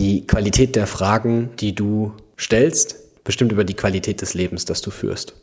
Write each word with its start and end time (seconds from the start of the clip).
Die 0.00 0.26
Qualität 0.26 0.76
der 0.76 0.86
Fragen, 0.86 1.50
die 1.60 1.74
du 1.74 2.12
stellst, 2.38 3.22
bestimmt 3.22 3.52
über 3.52 3.64
die 3.64 3.74
Qualität 3.74 4.22
des 4.22 4.32
Lebens, 4.32 4.64
das 4.64 4.80
du 4.80 4.90
führst. 4.90 5.34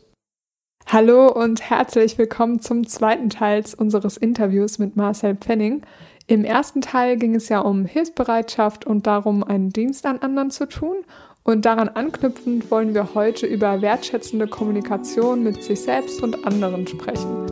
Hallo 0.88 1.28
und 1.28 1.70
herzlich 1.70 2.18
willkommen 2.18 2.58
zum 2.58 2.84
zweiten 2.84 3.30
Teil 3.30 3.62
unseres 3.76 4.16
Interviews 4.16 4.80
mit 4.80 4.96
Marcel 4.96 5.36
Pfenning. 5.36 5.82
Im 6.26 6.42
ersten 6.42 6.80
Teil 6.80 7.18
ging 7.18 7.36
es 7.36 7.48
ja 7.48 7.60
um 7.60 7.84
Hilfsbereitschaft 7.84 8.84
und 8.84 9.06
darum, 9.06 9.44
einen 9.44 9.70
Dienst 9.70 10.04
an 10.06 10.18
anderen 10.18 10.50
zu 10.50 10.66
tun. 10.66 10.96
Und 11.44 11.64
daran 11.64 11.88
anknüpfend 11.88 12.68
wollen 12.72 12.94
wir 12.94 13.14
heute 13.14 13.46
über 13.46 13.80
wertschätzende 13.80 14.48
Kommunikation 14.48 15.44
mit 15.44 15.62
sich 15.62 15.80
selbst 15.80 16.20
und 16.20 16.44
anderen 16.44 16.84
sprechen. 16.84 17.46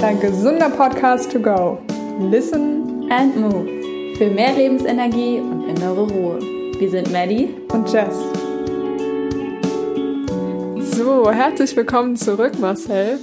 Dein 0.00 0.18
gesunder 0.20 0.70
Podcast 0.70 1.30
to 1.30 1.38
go. 1.38 1.78
Listen 2.18 3.10
and 3.10 3.36
move. 3.36 3.79
Für 4.20 4.28
mehr 4.28 4.52
Lebensenergie 4.52 5.40
und 5.40 5.66
innere 5.66 6.02
Ruhe. 6.02 6.38
Wir 6.78 6.90
sind 6.90 7.10
Maddie 7.10 7.56
und 7.72 7.90
Jess. 7.90 8.14
So, 10.94 11.30
herzlich 11.32 11.74
willkommen 11.74 12.16
zurück, 12.16 12.58
Marcel. 12.58 13.18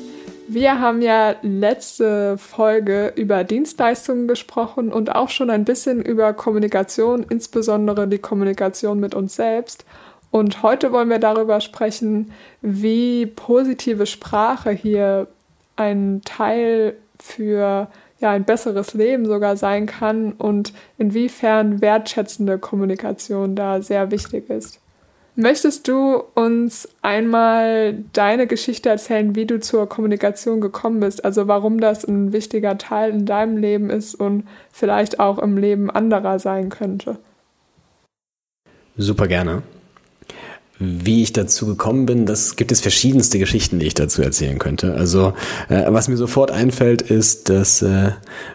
Wir 0.48 0.80
haben 0.80 1.04
ja 1.04 1.36
letzte 1.44 2.40
Folge 2.40 3.14
über 3.16 3.44
Dienstleistungen 3.44 4.28
gesprochen 4.28 4.92
und 4.92 5.14
auch 5.14 5.30
schon 5.30 5.52
ein 5.52 5.66
bisschen 5.66 6.02
über 6.02 6.34
Kommunikation, 6.34 7.24
insbesondere 7.30 8.08
die 8.08 8.18
Kommunikation 8.18 9.00
mit 9.00 9.14
uns 9.14 9.36
selbst. 9.36 9.86
Und 10.32 10.64
heute 10.64 10.92
wollen 10.92 11.12
wir 11.12 11.20
darüber 11.20 11.62
sprechen, 11.62 12.32
wie 12.64 13.28
positive 13.28 14.08
Sprache 14.08 14.72
hier 14.72 15.28
ein 15.76 16.24
Teil 16.26 16.96
für 17.20 17.88
ja, 18.20 18.32
ein 18.32 18.46
besseres 18.46 18.94
Leben 18.94 19.26
sogar 19.26 19.58
sein 19.58 19.86
kann 19.86 20.34
und 20.34 20.74
inwiefern 20.98 21.82
wertschätzende 21.82 22.58
Kommunikation 22.58 23.56
da 23.56 23.82
sehr 23.82 24.12
wichtig 24.12 24.50
ist. 24.50 24.80
Möchtest 25.40 25.88
du 25.88 26.24
uns 26.34 26.90
einmal 27.04 28.04
deine 28.14 28.48
Geschichte 28.48 28.90
erzählen, 28.90 29.36
wie 29.36 29.46
du 29.46 29.60
zur 29.60 29.88
Kommunikation 29.88 30.62
gekommen 30.62 31.00
bist? 31.00 31.24
Also 31.24 31.48
warum 31.48 31.80
das 31.80 32.04
ein 32.06 32.34
wichtiger 32.34 32.80
Teil 32.80 33.12
in 33.12 33.28
deinem 33.28 33.56
Leben 33.56 33.92
ist 33.92 34.16
und 34.16 34.48
vielleicht 34.72 35.20
auch 35.20 35.38
im 35.38 35.56
Leben 35.56 35.92
anderer 35.92 36.40
sein 36.40 36.70
könnte? 36.70 37.20
Super 38.98 39.28
gerne. 39.28 39.62
Wie 40.80 41.24
ich 41.24 41.34
dazu 41.34 41.66
gekommen 41.66 42.06
bin, 42.06 42.28
das 42.28 42.56
gibt 42.56 42.72
es 42.72 42.82
verschiedenste 42.82 43.40
Geschichten, 43.40 43.80
die 43.80 43.88
ich 43.88 43.96
dazu 43.96 44.22
erzählen 44.22 44.60
könnte. 44.60 44.94
Also 44.94 45.34
äh, 45.70 45.86
was 45.88 46.08
mir 46.08 46.18
sofort 46.18 46.52
einfällt, 46.52 47.02
ist, 47.02 47.50
dass 47.50 47.82
äh, 47.82 48.12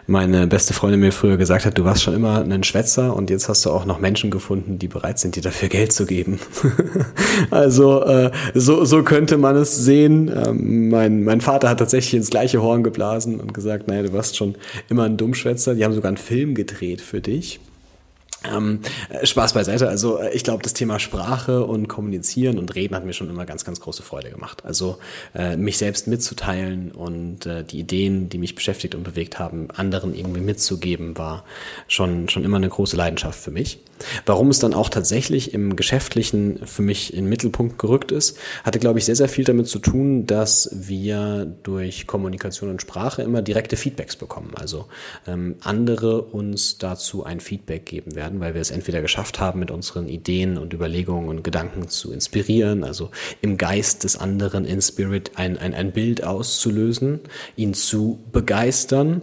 meine 0.07 0.47
beste 0.47 0.73
Freundin 0.73 1.01
mir 1.01 1.11
früher 1.11 1.35
gesagt 1.35 1.65
hat, 1.65 1.77
du 1.77 1.83
warst 1.83 2.01
schon 2.01 2.13
immer 2.13 2.39
ein 2.39 2.63
Schwätzer 2.63 3.13
und 3.13 3.29
jetzt 3.29 3.49
hast 3.49 3.65
du 3.65 3.71
auch 3.71 3.83
noch 3.83 3.99
Menschen 3.99 4.31
gefunden, 4.31 4.79
die 4.79 4.87
bereit 4.87 5.19
sind, 5.19 5.35
dir 5.35 5.43
dafür 5.43 5.67
Geld 5.67 5.91
zu 5.91 6.05
geben. 6.05 6.39
also 7.51 8.03
äh, 8.03 8.31
so, 8.53 8.85
so 8.85 9.03
könnte 9.03 9.37
man 9.37 9.57
es 9.57 9.75
sehen. 9.75 10.31
Ähm, 10.33 10.89
mein, 10.89 11.25
mein 11.25 11.41
Vater 11.41 11.67
hat 11.69 11.79
tatsächlich 11.79 12.13
ins 12.13 12.29
gleiche 12.29 12.61
Horn 12.61 12.83
geblasen 12.83 13.41
und 13.41 13.53
gesagt, 13.53 13.89
naja, 13.89 14.03
du 14.03 14.13
warst 14.13 14.37
schon 14.37 14.55
immer 14.87 15.03
ein 15.03 15.17
Dummschwätzer. 15.17 15.75
Die 15.75 15.83
haben 15.83 15.93
sogar 15.93 16.07
einen 16.07 16.17
Film 16.17 16.55
gedreht 16.55 17.01
für 17.01 17.19
dich. 17.19 17.59
Ähm, 18.43 18.79
äh, 19.09 19.25
Spaß 19.25 19.53
beiseite. 19.53 19.87
Also 19.87 20.19
äh, 20.19 20.33
ich 20.33 20.43
glaube, 20.43 20.63
das 20.63 20.73
Thema 20.73 20.99
Sprache 20.99 21.63
und 21.65 21.87
Kommunizieren 21.87 22.59
und 22.59 22.75
Reden 22.75 22.95
hat 22.95 23.05
mir 23.05 23.13
schon 23.13 23.29
immer 23.29 23.45
ganz, 23.45 23.65
ganz 23.65 23.79
große 23.79 24.03
Freude 24.03 24.29
gemacht. 24.29 24.63
Also 24.65 24.97
äh, 25.33 25.55
mich 25.55 25.77
selbst 25.77 26.07
mitzuteilen 26.07 26.91
und 26.91 27.45
äh, 27.45 27.63
die 27.63 27.79
Ideen, 27.79 28.29
die 28.29 28.37
mich 28.37 28.55
beschäftigt 28.55 28.95
und 28.95 29.03
bewegt 29.03 29.39
haben, 29.39 29.69
anderen 29.71 30.13
irgendwie 30.13 30.41
mitzugeben, 30.41 31.17
war 31.17 31.45
schon, 31.87 32.29
schon 32.29 32.43
immer 32.43 32.57
eine 32.57 32.69
große 32.69 32.97
Leidenschaft 32.97 33.39
für 33.39 33.51
mich. 33.51 33.79
Warum 34.25 34.49
es 34.49 34.59
dann 34.59 34.73
auch 34.73 34.89
tatsächlich 34.89 35.53
im 35.53 35.75
Geschäftlichen 35.75 36.59
für 36.65 36.81
mich 36.81 37.13
in 37.13 37.25
den 37.25 37.29
Mittelpunkt 37.29 37.79
gerückt 37.79 38.11
ist, 38.11 38.37
hatte, 38.63 38.79
glaube 38.79 38.99
ich, 38.99 39.05
sehr, 39.05 39.15
sehr 39.15 39.29
viel 39.29 39.43
damit 39.43 39.67
zu 39.67 39.79
tun, 39.79 40.25
dass 40.25 40.69
wir 40.73 41.45
durch 41.63 42.07
Kommunikation 42.07 42.69
und 42.69 42.81
Sprache 42.81 43.21
immer 43.21 43.41
direkte 43.41 43.77
Feedbacks 43.77 44.15
bekommen. 44.15 44.51
Also 44.55 44.85
ähm, 45.27 45.55
andere 45.61 46.21
uns 46.21 46.77
dazu 46.77 47.23
ein 47.23 47.39
Feedback 47.39 47.85
geben 47.85 48.15
werden, 48.15 48.39
weil 48.39 48.53
wir 48.53 48.61
es 48.61 48.71
entweder 48.71 49.01
geschafft 49.01 49.39
haben, 49.39 49.59
mit 49.59 49.71
unseren 49.71 50.07
Ideen 50.07 50.57
und 50.57 50.73
Überlegungen 50.73 51.29
und 51.29 51.43
Gedanken 51.43 51.87
zu 51.87 52.11
inspirieren, 52.11 52.83
also 52.83 53.11
im 53.41 53.57
Geist 53.57 54.03
des 54.03 54.17
anderen 54.17 54.65
in 54.65 54.81
Spirit 54.81 55.31
ein, 55.35 55.57
ein, 55.57 55.73
ein 55.73 55.91
Bild 55.91 56.23
auszulösen, 56.23 57.21
ihn 57.55 57.73
zu 57.73 58.19
begeistern 58.31 59.21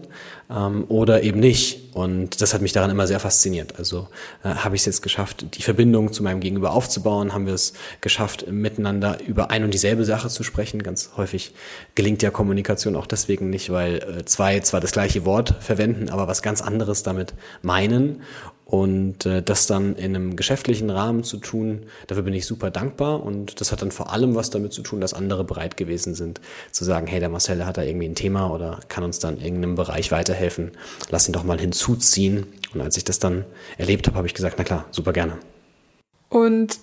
ähm, 0.51 0.85
oder 0.89 1.23
eben 1.23 1.41
nicht. 1.41 1.95
Und 1.95 2.41
das 2.41 2.55
hat 2.55 2.63
mich 2.63 2.73
daran 2.73 2.91
immer 2.91 3.07
sehr 3.07 3.21
fasziniert. 3.21 3.79
Also 3.79 4.09
äh, 4.45 4.49
habe 4.49 4.77
ich 4.77 4.83
es 4.83 4.87
jetzt 4.87 5.03
geschafft, 5.03 5.57
die 5.57 5.63
Verbindung 5.63 6.13
zu 6.13 6.23
meinem 6.23 6.41
Gegenüber 6.41 6.73
aufzubauen, 6.73 7.33
haben 7.33 7.47
wir 7.47 7.55
es 7.55 7.73
geschafft, 8.01 8.47
miteinander 8.51 9.19
über 9.27 9.51
ein 9.51 9.65
und 9.65 9.75
dieselbe 9.75 10.05
Sache 10.05 10.29
zu 10.29 10.43
sprechen. 10.43 10.83
Ganz 10.83 11.11
häufig 11.17 11.53
gelingt 11.95 12.23
ja 12.23 12.31
Kommunikation 12.31 12.97
auch 12.97 13.07
deswegen 13.07 13.51
nicht, 13.51 13.71
weil 13.71 13.97
äh, 13.97 14.25
zwei 14.25 14.61
zwar 14.61 14.81
das 14.81 14.93
gleiche 14.93 15.25
Wort 15.25 15.57
verwenden, 15.61 16.09
aber 16.11 16.29
was 16.29 16.43
ganz 16.43 16.63
anderes 16.63 17.03
damit 17.03 17.35
meinen. 17.63 18.23
Und 18.71 19.27
äh, 19.27 19.43
das 19.43 19.67
dann 19.67 19.97
in 19.97 20.15
einem 20.15 20.37
geschäftlichen 20.37 20.91
Rahmen 20.91 21.25
zu 21.25 21.39
tun, 21.39 21.87
dafür 22.07 22.23
bin 22.23 22.35
ich 22.35 22.47
super 22.47 22.71
dankbar. 22.71 23.21
Und 23.21 23.61
das 23.61 23.73
hat 23.73 23.83
dann 23.83 23.91
vor 23.91 24.13
allem 24.13 24.37
was 24.37 24.51
damit 24.51 24.73
zu 24.73 24.83
tun, 24.83 25.01
dass 25.01 25.13
andere 25.13 25.43
bereit 25.43 25.77
gewesen 25.77 26.15
sind, 26.15 26.41
zu 26.71 26.85
sagen, 26.85 27.09
hey, 27.09 27.19
der 27.19 27.31
Marcel 27.31 27.67
hat 27.67 27.79
da 27.79 27.83
irgendwie 27.83 28.09
ein 28.09 28.15
Thema 28.15 28.49
oder 28.53 28.79
kann 28.87 29.03
uns 29.03 29.19
dann 29.19 29.39
in 29.39 29.45
irgendeinem 29.45 29.75
Bereich 29.75 30.13
weiterhelfen. 30.13 30.71
Lass 31.11 31.29
ihn 31.29 31.33
doch 31.33 31.43
mal 31.43 31.59
hinzuziehen. 31.59 32.47
Und 32.73 32.81
als 32.81 32.97
ich 32.97 33.05
das 33.05 33.19
dann 33.19 33.45
erlebt 33.77 34.07
habe, 34.07 34.17
habe 34.17 34.29
ich 34.29 34.35
gesagt, 34.35 34.55
na 34.57 34.63
klar, 34.63 34.85
super 34.93 35.13
gerne. 35.13 35.39
Und 36.29 36.79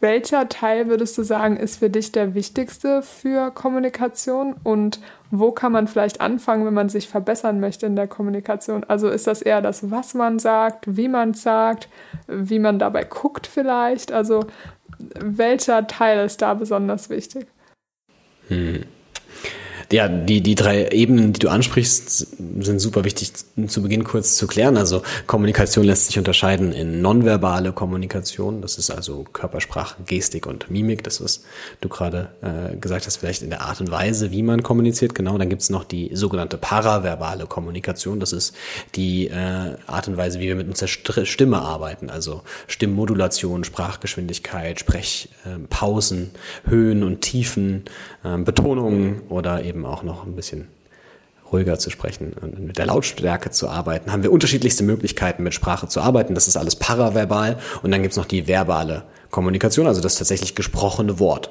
welcher 0.00 0.48
Teil 0.48 0.88
würdest 0.88 1.18
du 1.18 1.22
sagen, 1.22 1.56
ist 1.56 1.78
für 1.78 1.90
dich 1.90 2.12
der 2.12 2.34
wichtigste 2.34 3.02
für 3.02 3.50
Kommunikation 3.50 4.54
und 4.62 5.00
wo 5.30 5.50
kann 5.50 5.72
man 5.72 5.88
vielleicht 5.88 6.20
anfangen, 6.20 6.64
wenn 6.64 6.74
man 6.74 6.88
sich 6.88 7.08
verbessern 7.08 7.60
möchte 7.60 7.86
in 7.86 7.96
der 7.96 8.06
Kommunikation? 8.06 8.84
Also 8.84 9.08
ist 9.08 9.26
das 9.26 9.42
eher 9.42 9.60
das, 9.60 9.90
was 9.90 10.14
man 10.14 10.38
sagt, 10.38 10.96
wie 10.96 11.08
man 11.08 11.34
sagt, 11.34 11.88
wie 12.26 12.58
man 12.58 12.78
dabei 12.78 13.04
guckt 13.04 13.46
vielleicht? 13.46 14.12
Also 14.12 14.46
welcher 14.98 15.86
Teil 15.86 16.24
ist 16.24 16.42
da 16.42 16.54
besonders 16.54 17.10
wichtig? 17.10 17.46
Hm 18.48 18.84
ja, 19.90 20.06
die, 20.08 20.42
die 20.42 20.54
drei 20.54 20.88
Ebenen, 20.88 21.32
die 21.32 21.40
du 21.40 21.48
ansprichst, 21.48 22.26
sind 22.60 22.78
super 22.78 23.04
wichtig 23.04 23.32
zu 23.68 23.82
Beginn 23.82 24.04
kurz 24.04 24.36
zu 24.36 24.46
klären. 24.46 24.76
Also 24.76 25.02
Kommunikation 25.26 25.84
lässt 25.84 26.06
sich 26.06 26.18
unterscheiden 26.18 26.72
in 26.72 27.00
nonverbale 27.00 27.72
Kommunikation. 27.72 28.60
Das 28.60 28.76
ist 28.76 28.90
also 28.90 29.24
Körpersprache, 29.32 30.02
Gestik 30.04 30.46
und 30.46 30.70
Mimik. 30.70 31.04
Das, 31.04 31.22
was 31.22 31.42
du 31.80 31.88
gerade 31.88 32.28
äh, 32.42 32.76
gesagt 32.76 33.06
hast, 33.06 33.16
vielleicht 33.16 33.42
in 33.42 33.48
der 33.48 33.62
Art 33.62 33.80
und 33.80 33.90
Weise, 33.90 34.30
wie 34.30 34.42
man 34.42 34.62
kommuniziert. 34.62 35.14
Genau, 35.14 35.38
dann 35.38 35.48
gibt's 35.48 35.70
noch 35.70 35.84
die 35.84 36.10
sogenannte 36.12 36.58
paraverbale 36.58 37.46
Kommunikation. 37.46 38.20
Das 38.20 38.34
ist 38.34 38.54
die 38.94 39.28
äh, 39.28 39.74
Art 39.86 40.06
und 40.06 40.18
Weise, 40.18 40.38
wie 40.40 40.48
wir 40.48 40.56
mit 40.56 40.68
unserer 40.68 41.24
Stimme 41.24 41.62
arbeiten. 41.62 42.10
Also 42.10 42.42
Stimmmodulation, 42.66 43.64
Sprachgeschwindigkeit, 43.64 44.80
Sprechpausen, 44.80 46.30
äh, 46.34 46.70
Höhen 46.70 47.02
und 47.02 47.22
Tiefen, 47.22 47.84
äh, 48.22 48.36
Betonungen 48.36 49.22
oder 49.30 49.64
eben 49.64 49.77
eben 49.78 49.86
auch 49.86 50.02
noch 50.02 50.26
ein 50.26 50.34
bisschen 50.34 50.68
ruhiger 51.50 51.78
zu 51.78 51.88
sprechen 51.90 52.34
und 52.42 52.58
mit 52.60 52.76
der 52.76 52.86
Lautstärke 52.86 53.50
zu 53.50 53.68
arbeiten, 53.68 54.12
haben 54.12 54.22
wir 54.22 54.32
unterschiedlichste 54.32 54.84
Möglichkeiten, 54.84 55.42
mit 55.42 55.54
Sprache 55.54 55.88
zu 55.88 56.00
arbeiten. 56.00 56.34
Das 56.34 56.46
ist 56.46 56.58
alles 56.58 56.76
paraverbal. 56.76 57.58
Und 57.82 57.90
dann 57.90 58.02
gibt's 58.02 58.18
noch 58.18 58.26
die 58.26 58.46
verbale 58.46 59.04
Kommunikation, 59.30 59.86
also 59.86 60.02
das 60.02 60.16
tatsächlich 60.16 60.54
gesprochene 60.54 61.18
Wort. 61.18 61.50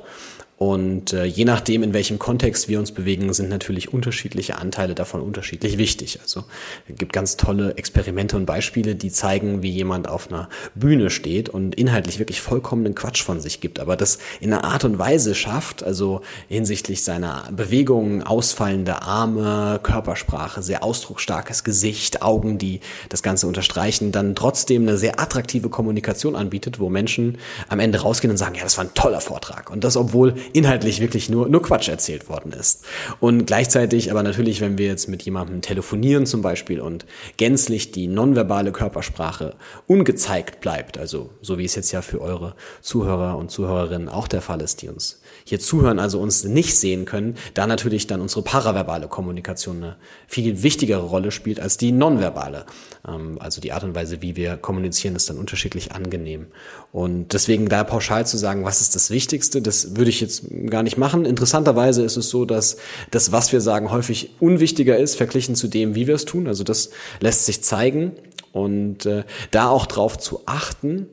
Und 0.57 1.13
äh, 1.13 1.25
je 1.25 1.45
nachdem, 1.45 1.83
in 1.83 1.93
welchem 1.93 2.17
Kontext 2.17 2.67
wir 2.67 2.79
uns 2.79 2.91
bewegen, 2.91 3.31
sind 3.31 3.47
natürlich 3.47 3.93
unterschiedliche 3.93 4.57
Anteile 4.57 4.95
davon 4.95 5.21
unterschiedlich 5.21 5.77
wichtig. 5.77 6.19
Also 6.23 6.45
es 6.89 6.95
gibt 6.95 7.13
ganz 7.13 7.37
tolle 7.37 7.75
Experimente 7.77 8.35
und 8.35 8.47
Beispiele, 8.47 8.95
die 8.95 9.11
zeigen, 9.11 9.61
wie 9.61 9.69
jemand 9.69 10.09
auf 10.09 10.31
einer 10.31 10.49
Bühne 10.73 11.11
steht 11.11 11.47
und 11.47 11.75
inhaltlich 11.75 12.17
wirklich 12.17 12.41
vollkommenen 12.41 12.95
Quatsch 12.95 13.21
von 13.21 13.39
sich 13.39 13.61
gibt, 13.61 13.79
aber 13.79 13.95
das 13.95 14.17
in 14.39 14.51
einer 14.51 14.63
Art 14.63 14.83
und 14.83 14.97
Weise 14.97 15.35
schafft, 15.35 15.83
also 15.83 16.21
hinsichtlich 16.47 17.03
seiner 17.03 17.43
Bewegungen, 17.51 18.23
ausfallende 18.23 19.03
Arme, 19.03 19.79
Körpersprache, 19.83 20.63
sehr 20.63 20.83
ausdrucksstarkes 20.83 21.63
Gesicht, 21.63 22.23
Augen, 22.23 22.57
die 22.57 22.79
das 23.09 23.21
Ganze 23.21 23.45
unterstreichen, 23.45 24.11
dann 24.11 24.33
trotzdem 24.33 24.81
eine 24.87 24.97
sehr 24.97 25.19
attraktive 25.19 25.69
Kommunikation 25.69 26.35
anbietet, 26.35 26.79
wo 26.79 26.89
Menschen 26.89 27.37
am 27.69 27.79
Ende 27.79 27.99
rausgehen 27.99 28.31
und 28.31 28.37
sagen, 28.37 28.55
ja, 28.55 28.63
das 28.63 28.79
war 28.79 28.85
ein 28.85 28.93
toller 28.95 29.21
Vortrag. 29.21 29.69
Und 29.69 29.83
das, 29.83 29.95
obwohl 29.95 30.33
inhaltlich 30.53 30.99
wirklich 30.99 31.29
nur, 31.29 31.47
nur 31.47 31.61
Quatsch 31.61 31.89
erzählt 31.89 32.29
worden 32.29 32.51
ist. 32.51 32.85
Und 33.19 33.45
gleichzeitig 33.45 34.11
aber 34.11 34.23
natürlich, 34.23 34.61
wenn 34.61 34.77
wir 34.77 34.87
jetzt 34.87 35.07
mit 35.07 35.23
jemandem 35.23 35.61
telefonieren 35.61 36.25
zum 36.25 36.41
Beispiel 36.41 36.79
und 36.79 37.05
gänzlich 37.37 37.91
die 37.91 38.07
nonverbale 38.07 38.71
Körpersprache 38.71 39.55
ungezeigt 39.87 40.61
bleibt, 40.61 40.97
also 40.97 41.29
so 41.41 41.57
wie 41.57 41.65
es 41.65 41.75
jetzt 41.75 41.91
ja 41.91 42.01
für 42.01 42.21
eure 42.21 42.55
Zuhörer 42.81 43.37
und 43.37 43.51
Zuhörerinnen 43.51 44.09
auch 44.09 44.27
der 44.27 44.41
Fall 44.41 44.61
ist, 44.61 44.81
die 44.81 44.89
uns 44.89 45.21
hier 45.43 45.59
zuhören, 45.59 45.99
also 45.99 46.19
uns 46.19 46.43
nicht 46.43 46.77
sehen 46.77 47.05
können, 47.05 47.35
da 47.53 47.67
natürlich 47.67 48.07
dann 48.07 48.21
unsere 48.21 48.41
paraverbale 48.41 49.07
Kommunikation 49.07 49.77
eine 49.77 49.95
viel 50.27 50.61
wichtigere 50.63 51.03
Rolle 51.03 51.31
spielt 51.31 51.59
als 51.59 51.77
die 51.77 51.91
nonverbale. 51.91 52.65
Ähm, 53.07 53.37
also 53.39 53.61
die 53.61 53.71
Art 53.71 53.83
und 53.83 53.95
Weise, 53.95 54.21
wie 54.21 54.35
wir 54.35 54.57
kommunizieren, 54.57 55.15
ist 55.15 55.29
dann 55.29 55.37
unterschiedlich 55.37 55.93
angenehm. 55.93 56.47
Und 56.91 57.33
deswegen 57.33 57.69
da 57.69 57.83
pauschal 57.83 58.27
zu 58.27 58.37
sagen, 58.37 58.65
was 58.65 58.81
ist 58.81 58.95
das 58.95 59.09
Wichtigste, 59.09 59.61
das 59.61 59.95
würde 59.95 60.09
ich 60.09 60.19
jetzt 60.19 60.36
gar 60.69 60.83
nicht 60.83 60.97
machen. 60.97 61.25
Interessanterweise 61.25 62.03
ist 62.03 62.17
es 62.17 62.29
so, 62.29 62.45
dass 62.45 62.77
das, 63.11 63.31
was 63.31 63.51
wir 63.51 63.61
sagen, 63.61 63.91
häufig 63.91 64.31
unwichtiger 64.39 64.97
ist, 64.97 65.15
verglichen 65.15 65.55
zu 65.55 65.67
dem, 65.67 65.95
wie 65.95 66.07
wir 66.07 66.15
es 66.15 66.25
tun. 66.25 66.47
Also 66.47 66.63
das 66.63 66.89
lässt 67.19 67.45
sich 67.45 67.63
zeigen. 67.63 68.11
Und 68.51 69.05
äh, 69.05 69.23
da 69.51 69.69
auch 69.69 69.85
drauf 69.85 70.17
zu 70.17 70.41
achten, 70.45 71.07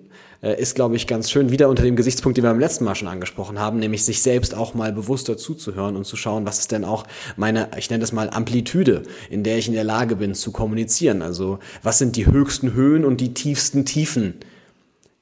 äh, 0.44 0.60
ist, 0.60 0.74
glaube 0.74 0.94
ich, 0.94 1.06
ganz 1.06 1.30
schön 1.30 1.50
wieder 1.50 1.68
unter 1.68 1.82
dem 1.82 1.96
Gesichtspunkt, 1.96 2.36
den 2.36 2.44
wir 2.44 2.50
beim 2.50 2.60
letzten 2.60 2.84
Mal 2.84 2.94
schon 2.94 3.08
angesprochen 3.08 3.58
haben, 3.58 3.78
nämlich 3.78 4.04
sich 4.04 4.22
selbst 4.22 4.54
auch 4.54 4.74
mal 4.74 4.92
bewusster 4.92 5.36
zuzuhören 5.38 5.96
und 5.96 6.04
zu 6.04 6.16
schauen, 6.16 6.44
was 6.46 6.58
ist 6.58 6.70
denn 6.70 6.84
auch 6.84 7.06
meine, 7.36 7.70
ich 7.78 7.88
nenne 7.88 8.02
das 8.02 8.12
mal 8.12 8.28
Amplitude, 8.30 9.04
in 9.30 9.42
der 9.42 9.56
ich 9.56 9.68
in 9.68 9.74
der 9.74 9.84
Lage 9.84 10.16
bin 10.16 10.34
zu 10.34 10.52
kommunizieren. 10.52 11.22
Also 11.22 11.58
was 11.82 11.98
sind 11.98 12.16
die 12.16 12.26
höchsten 12.26 12.74
Höhen 12.74 13.04
und 13.04 13.22
die 13.22 13.32
tiefsten 13.32 13.86
Tiefen, 13.86 14.34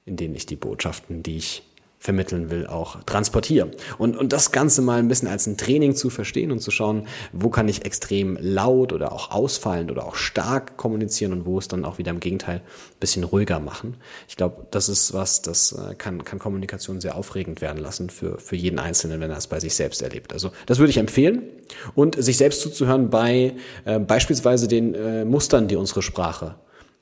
in 0.04 0.16
denen 0.16 0.34
ich 0.34 0.46
die 0.46 0.56
Botschaften, 0.56 1.22
die 1.22 1.36
ich 1.36 1.62
vermitteln 2.02 2.50
will, 2.50 2.66
auch 2.66 3.00
transportiere. 3.04 3.70
Und, 3.96 4.16
und 4.16 4.32
das 4.32 4.50
Ganze 4.50 4.82
mal 4.82 4.98
ein 4.98 5.06
bisschen 5.06 5.28
als 5.28 5.46
ein 5.46 5.56
Training 5.56 5.94
zu 5.94 6.10
verstehen 6.10 6.50
und 6.50 6.58
zu 6.58 6.72
schauen, 6.72 7.06
wo 7.32 7.48
kann 7.48 7.68
ich 7.68 7.84
extrem 7.84 8.36
laut 8.40 8.92
oder 8.92 9.12
auch 9.12 9.30
ausfallend 9.30 9.88
oder 9.88 10.04
auch 10.04 10.16
stark 10.16 10.76
kommunizieren 10.76 11.32
und 11.32 11.46
wo 11.46 11.60
es 11.60 11.68
dann 11.68 11.84
auch 11.84 11.98
wieder 11.98 12.10
im 12.10 12.18
Gegenteil 12.18 12.56
ein 12.56 12.98
bisschen 12.98 13.22
ruhiger 13.22 13.60
machen. 13.60 13.98
Ich 14.26 14.36
glaube, 14.36 14.66
das 14.72 14.88
ist 14.88 15.14
was, 15.14 15.42
das 15.42 15.70
äh, 15.70 15.94
kann, 15.94 16.24
kann 16.24 16.40
Kommunikation 16.40 17.00
sehr 17.00 17.14
aufregend 17.14 17.60
werden 17.60 17.80
lassen 17.80 18.10
für, 18.10 18.36
für 18.40 18.56
jeden 18.56 18.80
Einzelnen, 18.80 19.20
wenn 19.20 19.30
er 19.30 19.36
es 19.36 19.46
bei 19.46 19.60
sich 19.60 19.76
selbst 19.76 20.02
erlebt. 20.02 20.32
Also 20.32 20.50
das 20.66 20.80
würde 20.80 20.90
ich 20.90 20.96
empfehlen 20.96 21.44
und 21.94 22.20
sich 22.20 22.36
selbst 22.36 22.62
zuzuhören 22.62 23.10
bei 23.10 23.54
äh, 23.84 24.00
beispielsweise 24.00 24.66
den 24.66 24.96
äh, 24.96 25.24
Mustern, 25.24 25.68
die 25.68 25.76
unsere 25.76 26.02
Sprache 26.02 26.56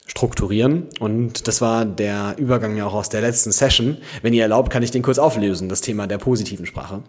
strukturieren. 0.06 0.88
Und 0.98 1.46
das 1.46 1.60
war 1.60 1.84
der 1.84 2.34
Übergang 2.38 2.76
ja 2.76 2.86
auch 2.86 2.94
aus 2.94 3.08
der 3.08 3.20
letzten 3.20 3.52
Session. 3.52 3.98
Wenn 4.22 4.32
ihr 4.32 4.42
erlaubt, 4.42 4.70
kann 4.70 4.82
ich 4.82 4.90
den 4.90 5.02
kurz 5.02 5.18
auflösen, 5.18 5.68
das 5.68 5.80
Thema 5.80 6.06
der 6.06 6.18
positiven 6.18 6.66
Sprache. 6.66 7.02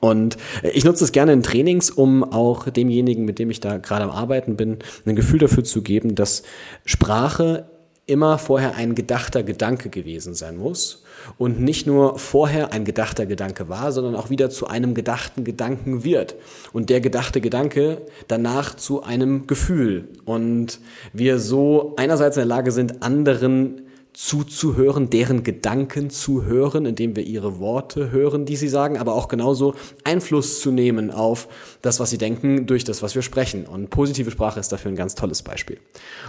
Und 0.00 0.36
ich 0.62 0.84
nutze 0.84 1.04
es 1.04 1.12
gerne 1.12 1.32
in 1.32 1.42
Trainings, 1.42 1.90
um 1.90 2.24
auch 2.24 2.68
demjenigen, 2.68 3.24
mit 3.24 3.38
dem 3.38 3.50
ich 3.50 3.60
da 3.60 3.78
gerade 3.78 4.04
am 4.04 4.10
Arbeiten 4.10 4.56
bin, 4.56 4.78
ein 5.06 5.16
Gefühl 5.16 5.38
dafür 5.38 5.64
zu 5.64 5.82
geben, 5.82 6.14
dass 6.14 6.42
Sprache 6.84 7.70
immer 8.06 8.38
vorher 8.38 8.74
ein 8.74 8.94
gedachter 8.94 9.42
Gedanke 9.42 9.88
gewesen 9.88 10.34
sein 10.34 10.56
muss 10.56 11.03
und 11.38 11.60
nicht 11.60 11.86
nur 11.86 12.18
vorher 12.18 12.72
ein 12.72 12.84
gedachter 12.84 13.26
Gedanke 13.26 13.68
war, 13.68 13.92
sondern 13.92 14.14
auch 14.14 14.30
wieder 14.30 14.50
zu 14.50 14.66
einem 14.66 14.94
gedachten 14.94 15.44
Gedanken 15.44 16.04
wird 16.04 16.34
und 16.72 16.90
der 16.90 17.00
gedachte 17.00 17.40
Gedanke 17.40 18.02
danach 18.28 18.74
zu 18.74 19.02
einem 19.02 19.46
Gefühl 19.46 20.08
und 20.24 20.80
wir 21.12 21.38
so 21.38 21.94
einerseits 21.96 22.36
in 22.36 22.42
der 22.42 22.46
Lage 22.48 22.72
sind, 22.72 23.02
anderen 23.02 23.82
zuzuhören, 24.14 25.10
deren 25.10 25.42
Gedanken 25.42 26.08
zu 26.08 26.44
hören, 26.44 26.86
indem 26.86 27.16
wir 27.16 27.24
ihre 27.24 27.58
Worte 27.58 28.12
hören, 28.12 28.46
die 28.46 28.54
sie 28.54 28.68
sagen, 28.68 28.96
aber 28.96 29.14
auch 29.14 29.26
genauso 29.26 29.74
Einfluss 30.04 30.60
zu 30.60 30.70
nehmen 30.70 31.10
auf 31.10 31.48
das, 31.82 31.98
was 31.98 32.10
sie 32.10 32.18
denken, 32.18 32.66
durch 32.66 32.84
das, 32.84 33.02
was 33.02 33.16
wir 33.16 33.22
sprechen. 33.22 33.66
Und 33.66 33.90
positive 33.90 34.30
Sprache 34.30 34.60
ist 34.60 34.70
dafür 34.70 34.92
ein 34.92 34.96
ganz 34.96 35.16
tolles 35.16 35.42
Beispiel. 35.42 35.78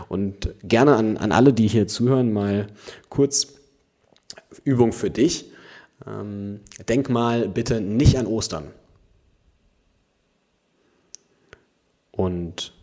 Und 0.10 0.50
gerne 0.64 0.96
an, 0.96 1.18
an 1.18 1.32
alle, 1.32 1.54
die 1.54 1.68
hier 1.68 1.88
zuhören, 1.88 2.34
mal 2.34 2.68
kurz 3.10 3.54
Übung 4.64 4.94
für 4.94 5.10
dich. 5.10 5.52
Ähm, 6.06 6.62
denk 6.88 7.10
mal 7.10 7.48
bitte 7.48 7.82
nicht 7.82 8.18
an 8.18 8.28
Ostern. 8.28 8.72
Und 12.12 12.74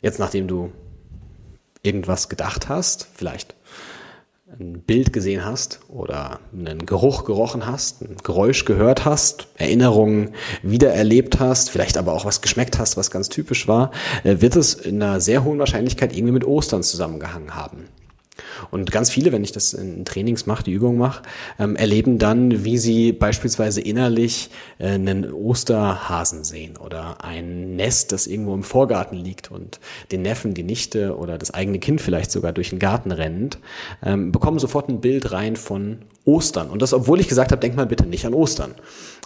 jetzt, 0.00 0.18
nachdem 0.18 0.48
du 0.48 0.72
irgendwas 1.82 2.28
gedacht 2.28 2.68
hast, 2.68 3.08
vielleicht 3.14 3.54
ein 4.58 4.80
Bild 4.82 5.12
gesehen 5.12 5.44
hast 5.44 5.80
oder 5.88 6.38
einen 6.52 6.86
Geruch 6.86 7.24
gerochen 7.24 7.66
hast, 7.66 8.02
ein 8.02 8.16
Geräusch 8.22 8.64
gehört 8.64 9.04
hast, 9.04 9.48
Erinnerungen 9.56 10.34
wiedererlebt 10.62 11.40
hast, 11.40 11.68
vielleicht 11.68 11.96
aber 11.96 12.12
auch 12.12 12.24
was 12.24 12.42
geschmeckt 12.42 12.78
hast, 12.78 12.96
was 12.96 13.10
ganz 13.10 13.28
typisch 13.28 13.66
war, 13.66 13.90
äh, 14.22 14.40
wird 14.40 14.56
es 14.56 14.74
in 14.74 15.02
einer 15.02 15.20
sehr 15.20 15.42
hohen 15.44 15.58
Wahrscheinlichkeit 15.58 16.12
irgendwie 16.12 16.32
mit 16.32 16.44
Ostern 16.44 16.82
zusammengehangen 16.82 17.56
haben. 17.56 17.88
Und 18.70 18.90
ganz 18.90 19.10
viele, 19.10 19.32
wenn 19.32 19.44
ich 19.44 19.52
das 19.52 19.72
in 19.72 20.04
Trainings 20.04 20.46
mache, 20.46 20.64
die 20.64 20.72
Übung 20.72 20.98
mache, 20.98 21.22
ähm, 21.58 21.76
erleben 21.76 22.18
dann, 22.18 22.64
wie 22.64 22.78
sie 22.78 23.12
beispielsweise 23.12 23.80
innerlich 23.80 24.50
äh, 24.78 24.90
einen 24.90 25.32
Osterhasen 25.32 26.44
sehen 26.44 26.76
oder 26.76 27.24
ein 27.24 27.76
Nest, 27.76 28.12
das 28.12 28.26
irgendwo 28.26 28.54
im 28.54 28.62
Vorgarten 28.62 29.16
liegt 29.16 29.50
und 29.50 29.80
den 30.12 30.22
Neffen, 30.22 30.54
die 30.54 30.62
Nichte 30.62 31.16
oder 31.16 31.38
das 31.38 31.52
eigene 31.52 31.78
Kind 31.78 32.00
vielleicht 32.00 32.30
sogar 32.30 32.52
durch 32.52 32.70
den 32.70 32.78
Garten 32.78 33.10
rennt, 33.10 33.58
ähm, 34.02 34.32
bekommen 34.32 34.58
sofort 34.58 34.88
ein 34.88 35.00
Bild 35.00 35.32
rein 35.32 35.56
von 35.56 35.98
Ostern. 36.24 36.70
Und 36.70 36.82
das, 36.82 36.92
obwohl 36.92 37.20
ich 37.20 37.28
gesagt 37.28 37.52
habe, 37.52 37.60
denk 37.60 37.76
mal 37.76 37.86
bitte 37.86 38.06
nicht 38.06 38.26
an 38.26 38.34
Ostern. 38.34 38.74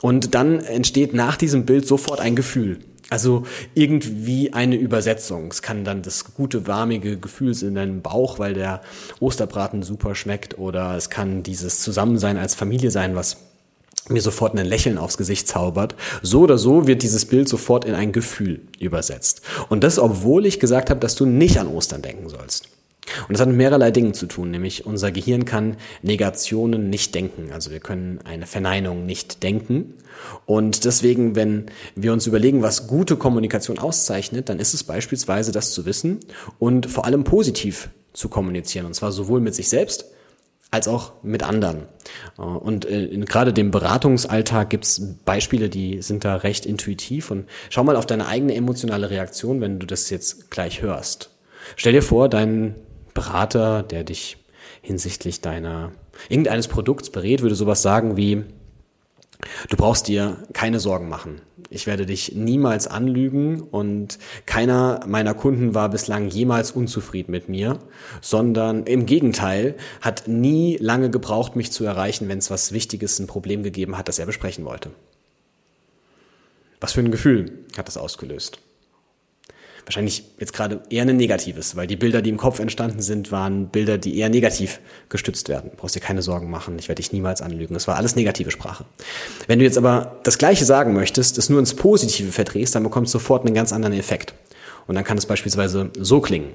Und 0.02 0.34
dann 0.34 0.60
entsteht 0.60 1.14
nach 1.14 1.36
diesem 1.36 1.64
Bild 1.64 1.86
sofort 1.86 2.20
ein 2.20 2.36
Gefühl. 2.36 2.78
Also 3.10 3.44
irgendwie 3.74 4.52
eine 4.52 4.76
Übersetzung. 4.76 5.48
Es 5.50 5.62
kann 5.62 5.84
dann 5.84 6.02
das 6.02 6.32
gute, 6.34 6.66
warmige 6.66 7.18
Gefühl 7.18 7.54
in 7.62 7.74
deinem 7.74 8.02
Bauch, 8.02 8.38
weil 8.38 8.54
der 8.54 8.80
Osterbraten 9.18 9.82
super 9.82 10.14
schmeckt. 10.14 10.58
Oder 10.58 10.96
es 10.96 11.10
kann 11.10 11.42
dieses 11.42 11.80
Zusammensein 11.80 12.36
als 12.36 12.54
Familie 12.54 12.92
sein, 12.92 13.16
was 13.16 13.38
mir 14.08 14.22
sofort 14.22 14.56
ein 14.56 14.66
Lächeln 14.66 14.98
aufs 14.98 15.18
Gesicht 15.18 15.48
zaubert. 15.48 15.94
So 16.22 16.42
oder 16.42 16.58
so 16.58 16.86
wird 16.86 17.02
dieses 17.02 17.26
Bild 17.26 17.48
sofort 17.48 17.84
in 17.84 17.94
ein 17.94 18.12
Gefühl 18.12 18.62
übersetzt. 18.78 19.42
Und 19.68 19.84
das, 19.84 19.98
obwohl 19.98 20.46
ich 20.46 20.60
gesagt 20.60 20.90
habe, 20.90 21.00
dass 21.00 21.16
du 21.16 21.26
nicht 21.26 21.58
an 21.58 21.68
Ostern 21.68 22.02
denken 22.02 22.28
sollst. 22.28 22.68
Und 23.28 23.32
das 23.32 23.40
hat 23.40 23.48
mit 23.48 23.56
mehrerlei 23.56 23.90
Dingen 23.90 24.14
zu 24.14 24.26
tun, 24.26 24.50
nämlich 24.50 24.86
unser 24.86 25.10
Gehirn 25.12 25.44
kann 25.44 25.76
Negationen 26.02 26.90
nicht 26.90 27.14
denken. 27.14 27.50
Also 27.52 27.70
wir 27.70 27.80
können 27.80 28.20
eine 28.24 28.46
Verneinung 28.46 29.06
nicht 29.06 29.42
denken. 29.42 29.94
Und 30.46 30.84
deswegen, 30.84 31.36
wenn 31.36 31.66
wir 31.94 32.12
uns 32.12 32.26
überlegen, 32.26 32.62
was 32.62 32.86
gute 32.86 33.16
Kommunikation 33.16 33.78
auszeichnet, 33.78 34.48
dann 34.48 34.58
ist 34.58 34.74
es 34.74 34.84
beispielsweise 34.84 35.52
das 35.52 35.72
zu 35.72 35.86
wissen 35.86 36.20
und 36.58 36.86
vor 36.86 37.04
allem 37.04 37.24
positiv 37.24 37.90
zu 38.12 38.28
kommunizieren. 38.28 38.86
Und 38.86 38.94
zwar 38.94 39.12
sowohl 39.12 39.40
mit 39.40 39.54
sich 39.54 39.68
selbst 39.68 40.06
als 40.70 40.86
auch 40.86 41.12
mit 41.22 41.42
anderen. 41.42 41.82
Und 42.36 42.84
in 42.84 43.24
gerade 43.24 43.52
dem 43.52 43.70
Beratungsalltag 43.70 44.70
gibt's 44.70 45.02
Beispiele, 45.24 45.68
die 45.68 46.00
sind 46.02 46.24
da 46.24 46.36
recht 46.36 46.64
intuitiv. 46.64 47.30
Und 47.30 47.46
schau 47.70 47.82
mal 47.82 47.96
auf 47.96 48.06
deine 48.06 48.26
eigene 48.26 48.54
emotionale 48.54 49.10
Reaktion, 49.10 49.60
wenn 49.60 49.80
du 49.80 49.86
das 49.86 50.10
jetzt 50.10 50.50
gleich 50.50 50.80
hörst. 50.82 51.30
Stell 51.76 51.92
dir 51.92 52.02
vor, 52.02 52.28
dein 52.28 52.76
Berater, 53.14 53.82
der 53.82 54.04
dich 54.04 54.36
hinsichtlich 54.82 55.40
deiner 55.40 55.92
irgendeines 56.28 56.68
Produkts 56.68 57.10
berät, 57.10 57.42
würde 57.42 57.54
sowas 57.54 57.82
sagen 57.82 58.16
wie, 58.16 58.44
du 59.68 59.76
brauchst 59.76 60.08
dir 60.08 60.38
keine 60.52 60.80
Sorgen 60.80 61.08
machen. 61.08 61.40
Ich 61.70 61.86
werde 61.86 62.04
dich 62.04 62.34
niemals 62.34 62.86
anlügen 62.88 63.60
und 63.60 64.18
keiner 64.44 65.00
meiner 65.06 65.34
Kunden 65.34 65.74
war 65.74 65.88
bislang 65.88 66.28
jemals 66.28 66.72
unzufrieden 66.72 67.30
mit 67.30 67.48
mir, 67.48 67.78
sondern 68.20 68.84
im 68.84 69.06
Gegenteil 69.06 69.76
hat 70.00 70.26
nie 70.26 70.76
lange 70.78 71.10
gebraucht, 71.10 71.56
mich 71.56 71.70
zu 71.70 71.84
erreichen, 71.84 72.28
wenn 72.28 72.38
es 72.38 72.50
was 72.50 72.72
Wichtiges, 72.72 73.18
ein 73.18 73.26
Problem 73.26 73.62
gegeben 73.62 73.96
hat, 73.96 74.08
das 74.08 74.18
er 74.18 74.26
besprechen 74.26 74.64
wollte. 74.64 74.90
Was 76.80 76.92
für 76.92 77.00
ein 77.00 77.12
Gefühl 77.12 77.64
hat 77.76 77.86
das 77.86 77.96
ausgelöst? 77.96 78.58
Wahrscheinlich 79.90 80.22
jetzt 80.38 80.52
gerade 80.52 80.80
eher 80.88 81.02
ein 81.02 81.16
negatives, 81.16 81.74
weil 81.74 81.88
die 81.88 81.96
Bilder, 81.96 82.22
die 82.22 82.30
im 82.30 82.36
Kopf 82.36 82.60
entstanden 82.60 83.02
sind, 83.02 83.32
waren 83.32 83.66
Bilder, 83.66 83.98
die 83.98 84.16
eher 84.16 84.28
negativ 84.28 84.78
gestützt 85.08 85.48
werden. 85.48 85.70
Du 85.72 85.76
brauchst 85.76 85.96
dir 85.96 86.00
keine 86.00 86.22
Sorgen 86.22 86.48
machen, 86.48 86.78
ich 86.78 86.88
werde 86.88 87.02
dich 87.02 87.12
niemals 87.12 87.42
anlügen. 87.42 87.74
Das 87.74 87.88
war 87.88 87.96
alles 87.96 88.14
negative 88.14 88.52
Sprache. 88.52 88.84
Wenn 89.48 89.58
du 89.58 89.64
jetzt 89.64 89.76
aber 89.76 90.20
das 90.22 90.38
Gleiche 90.38 90.64
sagen 90.64 90.94
möchtest, 90.94 91.38
das 91.38 91.50
nur 91.50 91.58
ins 91.58 91.74
Positive 91.74 92.30
verdrehst, 92.30 92.76
dann 92.76 92.84
bekommst 92.84 93.12
du 93.12 93.18
sofort 93.18 93.44
einen 93.44 93.54
ganz 93.54 93.72
anderen 93.72 93.98
Effekt. 93.98 94.32
Und 94.86 94.94
dann 94.94 95.04
kann 95.04 95.18
es 95.18 95.26
beispielsweise 95.26 95.90
so 95.98 96.20
klingen. 96.20 96.50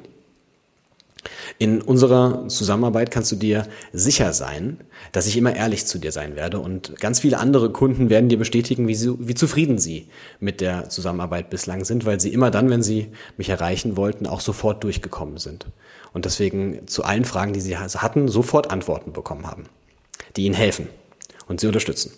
In 1.57 1.81
unserer 1.81 2.49
Zusammenarbeit 2.49 3.11
kannst 3.11 3.31
du 3.31 3.37
dir 3.37 3.65
sicher 3.93 4.33
sein, 4.33 4.81
dass 5.13 5.25
ich 5.25 5.37
immer 5.37 5.55
ehrlich 5.55 5.85
zu 5.85 5.99
dir 5.99 6.11
sein 6.11 6.35
werde 6.35 6.59
und 6.59 6.99
ganz 6.99 7.21
viele 7.21 7.39
andere 7.39 7.71
Kunden 7.71 8.09
werden 8.09 8.27
dir 8.27 8.37
bestätigen, 8.37 8.89
wie, 8.89 8.95
sie, 8.95 9.15
wie 9.19 9.35
zufrieden 9.35 9.77
sie 9.77 10.09
mit 10.41 10.59
der 10.59 10.89
Zusammenarbeit 10.89 11.49
bislang 11.49 11.85
sind, 11.85 12.05
weil 12.05 12.19
sie 12.19 12.33
immer 12.33 12.51
dann, 12.51 12.69
wenn 12.69 12.83
sie 12.83 13.07
mich 13.37 13.47
erreichen 13.47 13.95
wollten, 13.95 14.27
auch 14.27 14.41
sofort 14.41 14.83
durchgekommen 14.83 15.37
sind 15.37 15.67
und 16.11 16.25
deswegen 16.25 16.87
zu 16.87 17.05
allen 17.05 17.23
Fragen, 17.23 17.53
die 17.53 17.61
sie 17.61 17.77
hatten, 17.77 18.27
sofort 18.27 18.69
Antworten 18.69 19.13
bekommen 19.13 19.47
haben, 19.47 19.63
die 20.35 20.45
ihnen 20.45 20.55
helfen 20.55 20.89
und 21.47 21.61
sie 21.61 21.67
unterstützen. 21.67 22.11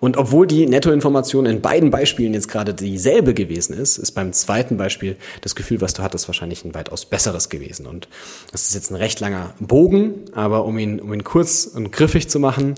Und 0.00 0.16
obwohl 0.16 0.46
die 0.46 0.66
Nettoinformation 0.66 1.44
in 1.46 1.60
beiden 1.60 1.90
Beispielen 1.90 2.32
jetzt 2.32 2.48
gerade 2.48 2.72
dieselbe 2.72 3.34
gewesen 3.34 3.74
ist, 3.74 3.98
ist 3.98 4.12
beim 4.12 4.32
zweiten 4.32 4.78
Beispiel 4.78 5.16
das 5.42 5.54
Gefühl, 5.54 5.82
was 5.82 5.92
du 5.92 6.02
hattest, 6.02 6.26
wahrscheinlich 6.26 6.64
ein 6.64 6.74
weitaus 6.74 7.04
besseres 7.04 7.50
gewesen. 7.50 7.86
Und 7.86 8.08
das 8.50 8.62
ist 8.62 8.74
jetzt 8.74 8.90
ein 8.90 8.96
recht 8.96 9.20
langer 9.20 9.54
Bogen, 9.60 10.24
aber 10.32 10.64
um 10.64 10.78
ihn, 10.78 11.00
um 11.00 11.12
ihn 11.12 11.22
kurz 11.22 11.66
und 11.66 11.92
griffig 11.92 12.28
zu 12.30 12.40
machen, 12.40 12.74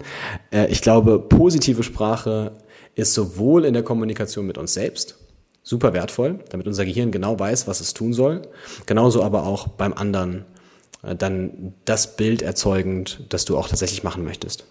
äh, 0.52 0.66
ich 0.66 0.82
glaube, 0.82 1.20
positive 1.20 1.84
Sprache 1.84 2.52
ist 2.96 3.14
sowohl 3.14 3.64
in 3.64 3.72
der 3.72 3.84
Kommunikation 3.84 4.46
mit 4.46 4.58
uns 4.58 4.74
selbst 4.74 5.16
super 5.62 5.92
wertvoll, 5.92 6.40
damit 6.50 6.66
unser 6.66 6.84
Gehirn 6.84 7.12
genau 7.12 7.38
weiß, 7.38 7.68
was 7.68 7.80
es 7.80 7.94
tun 7.94 8.12
soll, 8.12 8.42
genauso 8.86 9.22
aber 9.22 9.46
auch 9.46 9.68
beim 9.68 9.92
anderen 9.92 10.44
äh, 11.02 11.14
dann 11.14 11.74
das 11.84 12.16
Bild 12.16 12.42
erzeugend, 12.42 13.24
das 13.28 13.44
du 13.44 13.56
auch 13.56 13.68
tatsächlich 13.68 14.02
machen 14.02 14.24
möchtest. 14.24 14.66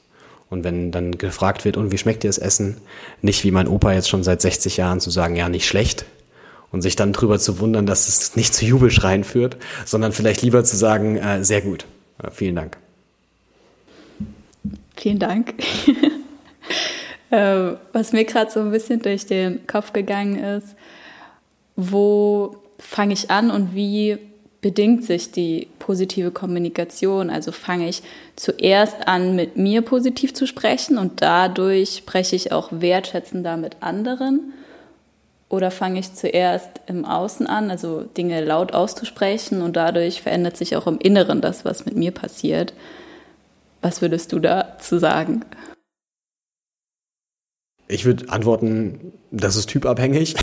Und 0.52 0.66
wenn 0.66 0.92
dann 0.92 1.18
gefragt 1.18 1.64
wird, 1.64 1.78
und 1.78 1.94
wie 1.94 1.98
schmeckt 1.98 2.24
dir 2.24 2.28
das 2.28 2.38
Essen? 2.38 2.76
Nicht 3.22 3.46
wie 3.46 3.52
mein 3.52 3.70
Opa 3.70 3.94
jetzt 3.94 4.10
schon 4.10 4.22
seit 4.22 4.42
60 4.42 4.76
Jahren 4.76 5.00
zu 5.00 5.10
sagen, 5.10 5.38
ja, 5.38 5.48
nicht 5.48 5.66
schlecht. 5.66 6.06
Und 6.74 6.82
sich 6.82 6.98
dann 6.98 7.14
drüber 7.14 7.40
zu 7.40 7.60
wundern, 7.60 7.86
dass 7.86 8.10
es 8.10 8.36
nicht 8.36 8.54
zu 8.54 8.66
Jubelschreien 8.66 9.24
führt, 9.24 9.56
sondern 9.86 10.12
vielleicht 10.12 10.42
lieber 10.42 10.64
zu 10.66 10.76
sagen, 10.76 11.16
äh, 11.16 11.44
sehr 11.46 11.62
gut. 11.62 11.86
Äh, 12.22 12.32
vielen 12.32 12.56
Dank. 12.56 12.78
Vielen 14.98 15.20
Dank. 15.20 15.54
äh, 17.32 17.72
was 17.94 18.12
mir 18.12 18.26
gerade 18.26 18.52
so 18.52 18.60
ein 18.60 18.72
bisschen 18.72 19.02
durch 19.02 19.26
den 19.26 19.66
Kopf 19.68 19.94
gegangen 19.94 20.38
ist, 20.38 20.76
wo 21.78 22.58
fange 22.78 23.14
ich 23.14 23.32
an 23.32 23.52
und 23.52 23.74
wie 23.74 24.18
bedingt 24.62 25.04
sich 25.04 25.32
die 25.32 25.68
positive 25.80 26.32
Kommunikation. 26.32 27.30
Also 27.30 27.52
fange 27.52 27.90
ich 27.90 28.04
zuerst 28.36 29.08
an, 29.08 29.36
mit 29.36 29.58
mir 29.58 29.82
positiv 29.82 30.34
zu 30.34 30.46
sprechen 30.46 30.98
und 30.98 31.22
dadurch 31.22 31.98
spreche 31.98 32.36
ich 32.36 32.52
auch 32.52 32.70
wertschätzender 32.72 33.58
mit 33.58 33.78
anderen. 33.82 34.54
Oder 35.50 35.70
fange 35.70 36.00
ich 36.00 36.14
zuerst 36.14 36.70
im 36.88 37.04
Außen 37.04 37.46
an, 37.46 37.72
also 37.72 38.04
Dinge 38.04 38.44
laut 38.46 38.74
auszusprechen 38.74 39.62
und 39.62 39.76
dadurch 39.76 40.22
verändert 40.22 40.56
sich 40.56 40.78
auch 40.78 40.88
im 40.88 40.98
Inneren 41.00 41.42
das, 41.42 41.66
was 41.66 41.86
mit 41.86 41.98
mir 41.98 42.12
passiert. 42.12 42.74
Was 43.82 44.02
würdest 44.02 44.32
du 44.32 44.40
dazu 44.40 44.98
sagen? 45.00 45.44
Ich 47.92 48.06
würde 48.06 48.30
antworten, 48.30 49.12
das 49.32 49.56
ist 49.56 49.68
typabhängig. 49.68 50.36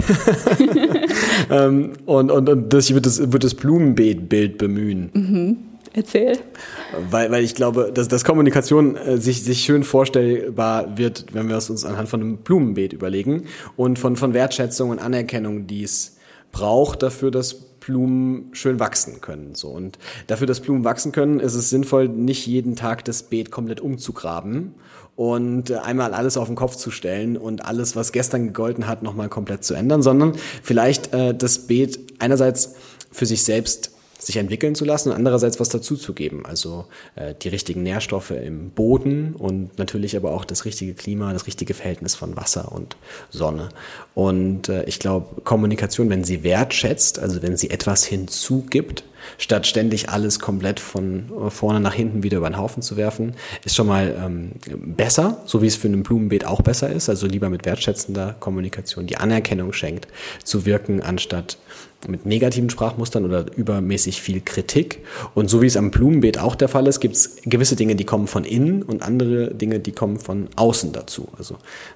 ähm, 1.50 1.94
und, 2.04 2.30
und, 2.30 2.48
und 2.48 2.72
das, 2.72 2.86
ich 2.86 2.94
würde 2.94 3.02
das, 3.02 3.32
würd 3.32 3.42
das 3.42 3.54
Blumenbeetbild 3.54 4.58
bemühen. 4.58 5.10
Mhm. 5.14 5.56
Erzähl. 5.94 6.38
Weil, 7.10 7.30
weil 7.30 7.42
ich 7.42 7.54
glaube, 7.54 7.90
dass, 7.92 8.08
dass 8.08 8.22
Kommunikation 8.22 8.96
äh, 8.96 9.16
sich, 9.16 9.42
sich 9.42 9.60
schön 9.60 9.82
vorstellbar 9.82 10.98
wird, 10.98 11.26
wenn 11.32 11.48
wir 11.48 11.56
es 11.56 11.70
uns 11.70 11.84
anhand 11.84 12.08
von 12.08 12.20
einem 12.20 12.36
Blumenbeet 12.38 12.92
überlegen 12.92 13.44
und 13.76 13.98
von, 13.98 14.16
von 14.16 14.34
Wertschätzung 14.34 14.90
und 14.90 14.98
Anerkennung, 14.98 15.66
die 15.66 15.82
es 15.82 16.18
braucht 16.52 17.02
dafür, 17.02 17.30
dass 17.30 17.67
Blumen 17.88 18.50
schön 18.52 18.78
wachsen 18.78 19.22
können. 19.22 19.54
So. 19.54 19.68
Und 19.68 19.98
dafür, 20.26 20.46
dass 20.46 20.60
Blumen 20.60 20.84
wachsen 20.84 21.10
können, 21.10 21.40
ist 21.40 21.54
es 21.54 21.70
sinnvoll, 21.70 22.06
nicht 22.06 22.46
jeden 22.46 22.76
Tag 22.76 23.02
das 23.06 23.22
Beet 23.22 23.50
komplett 23.50 23.80
umzugraben 23.80 24.74
und 25.16 25.70
äh, 25.70 25.76
einmal 25.76 26.12
alles 26.12 26.36
auf 26.36 26.48
den 26.48 26.54
Kopf 26.54 26.76
zu 26.76 26.90
stellen 26.90 27.38
und 27.38 27.64
alles, 27.64 27.96
was 27.96 28.12
gestern 28.12 28.48
gegolten 28.48 28.86
hat, 28.86 29.02
nochmal 29.02 29.30
komplett 29.30 29.64
zu 29.64 29.72
ändern, 29.72 30.02
sondern 30.02 30.34
vielleicht 30.62 31.14
äh, 31.14 31.34
das 31.34 31.60
Beet 31.60 31.98
einerseits 32.18 32.74
für 33.10 33.24
sich 33.24 33.42
selbst 33.42 33.90
sich 34.28 34.36
entwickeln 34.36 34.74
zu 34.74 34.84
lassen 34.84 35.08
und 35.08 35.16
andererseits 35.16 35.58
was 35.58 35.70
dazuzugeben. 35.70 36.44
Also 36.44 36.84
äh, 37.16 37.34
die 37.34 37.48
richtigen 37.48 37.82
Nährstoffe 37.82 38.30
im 38.30 38.70
Boden 38.70 39.34
und 39.34 39.78
natürlich 39.78 40.16
aber 40.18 40.32
auch 40.32 40.44
das 40.44 40.66
richtige 40.66 40.92
Klima, 40.92 41.32
das 41.32 41.46
richtige 41.46 41.72
Verhältnis 41.72 42.14
von 42.14 42.36
Wasser 42.36 42.70
und 42.70 42.98
Sonne. 43.30 43.70
Und 44.14 44.68
äh, 44.68 44.84
ich 44.84 44.98
glaube, 44.98 45.40
Kommunikation, 45.44 46.10
wenn 46.10 46.24
sie 46.24 46.44
wertschätzt, 46.44 47.18
also 47.18 47.40
wenn 47.40 47.56
sie 47.56 47.70
etwas 47.70 48.04
hinzugibt, 48.04 49.02
statt 49.38 49.66
ständig 49.66 50.10
alles 50.10 50.40
komplett 50.40 50.78
von 50.78 51.50
vorne 51.50 51.80
nach 51.80 51.94
hinten 51.94 52.22
wieder 52.22 52.38
über 52.38 52.50
den 52.50 52.58
Haufen 52.58 52.82
zu 52.82 52.96
werfen, 52.96 53.34
ist 53.64 53.74
schon 53.74 53.86
mal 53.86 54.14
ähm, 54.22 54.52
besser, 54.94 55.42
so 55.46 55.62
wie 55.62 55.66
es 55.66 55.76
für 55.76 55.88
ein 55.88 56.02
Blumenbeet 56.02 56.44
auch 56.44 56.60
besser 56.60 56.90
ist. 56.90 57.08
Also 57.08 57.26
lieber 57.26 57.48
mit 57.48 57.64
wertschätzender 57.64 58.36
Kommunikation, 58.38 59.06
die 59.06 59.16
Anerkennung 59.16 59.72
schenkt, 59.72 60.06
zu 60.44 60.66
wirken, 60.66 61.02
anstatt 61.02 61.58
mit 62.06 62.26
negativen 62.26 62.70
Sprachmustern 62.70 63.24
oder 63.24 63.46
übermäßig 63.56 64.22
viel 64.22 64.40
Kritik. 64.40 65.02
Und 65.34 65.50
so 65.50 65.60
wie 65.62 65.66
es 65.66 65.76
am 65.76 65.90
Blumenbeet 65.90 66.38
auch 66.38 66.54
der 66.54 66.68
Fall 66.68 66.86
ist, 66.86 67.00
gibt 67.00 67.16
es 67.16 67.38
gewisse 67.44 67.74
Dinge, 67.74 67.96
die 67.96 68.04
kommen 68.04 68.28
von 68.28 68.44
innen 68.44 68.82
und 68.82 69.02
andere 69.02 69.52
Dinge, 69.52 69.80
die 69.80 69.92
kommen 69.92 70.18
von 70.18 70.48
außen 70.54 70.92
dazu. 70.92 71.28
Also 71.36 71.54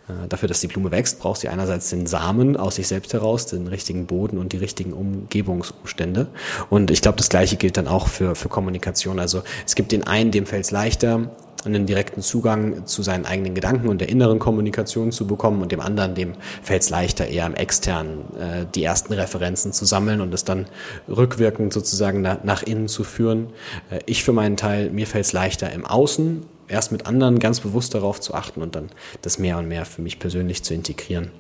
äh, 0.09 0.29
dafür, 0.29 0.49
dass 0.49 0.61
die 0.61 0.67
Blume 0.67 0.91
wächst, 0.91 1.21
braucht 1.21 1.41
sie 1.41 1.49
einerseits 1.49 1.91
den 1.91 2.07
Samen 2.07 2.57
aus 2.57 2.77
sich 2.77 2.89
selbst 2.89 3.13
heraus, 3.13 3.47
den 3.47 3.69
richtigen 3.69 4.07
Boden 4.07 4.39
und 4.39 4.53
die 4.53 4.57
richtigen 4.57 4.93
Umgebungsumstände. 4.93 6.27
Und 6.69 6.91
ich 6.91 7.01
glaube, 7.01 7.19
das 7.19 7.29
Gleiche 7.29 7.57
gilt 7.57 7.77
dann 7.77 7.87
auch 7.87 8.09
für, 8.09 8.35
für 8.35 8.49
Kommunikation. 8.49 9.21
Also 9.21 9.43
es 9.65 9.77
gibt 9.77 9.93
den 9.93 10.05
einen, 10.05 10.33
dem 10.33 10.47
fällt 10.47 10.65
es 10.65 10.73
leichter, 10.73 11.31
einen 11.65 11.87
direkten 11.87 12.23
Zugang 12.23 12.87
zu 12.87 13.03
seinen 13.03 13.27
eigenen 13.27 13.55
Gedanken 13.55 13.89
und 13.89 14.01
der 14.01 14.09
inneren 14.09 14.39
Kommunikation 14.39 15.13
zu 15.13 15.27
bekommen 15.27 15.63
und 15.63 15.73
dem 15.73 15.81
anderen, 15.81 16.15
dem 16.15 16.35
fällt 16.63 16.83
es 16.83 16.91
leichter, 16.91 17.27
eher 17.27 17.47
im 17.47 17.55
externen 17.55 18.21
äh, 18.39 18.67
die 18.75 18.83
ersten 18.83 19.13
Referenzen 19.13 19.73
zu 19.73 19.85
sammeln 19.85 20.21
und 20.21 20.35
es 20.35 20.45
dann 20.45 20.67
rückwirkend 21.09 21.73
sozusagen 21.73 22.23
na, 22.23 22.39
nach 22.43 22.63
innen 22.63 22.89
zu 22.89 23.05
führen. 23.05 23.49
Äh, 23.91 24.01
ich 24.07 24.25
für 24.25 24.33
meinen 24.33 24.57
Teil, 24.57 24.91
mir 24.91 25.07
fällt 25.07 25.27
es 25.27 25.33
leichter 25.33 25.73
im 25.73 25.85
Außen, 25.87 26.43
erst 26.69 26.93
mit 26.93 27.07
anderen 27.07 27.39
ganz 27.39 27.61
bewusst 27.61 27.95
darauf 27.95 28.21
zu 28.21 28.35
achten 28.35 28.63
und 28.63 28.75
dann 28.75 28.91
das 29.21 29.39
mehr 29.39 29.59
und 29.59 29.69
mehr 29.69 29.85
für 29.85 30.03
mich 30.03 30.19
persönlich 30.19 30.63
zu 30.63 30.75
integrieren. 30.75 31.31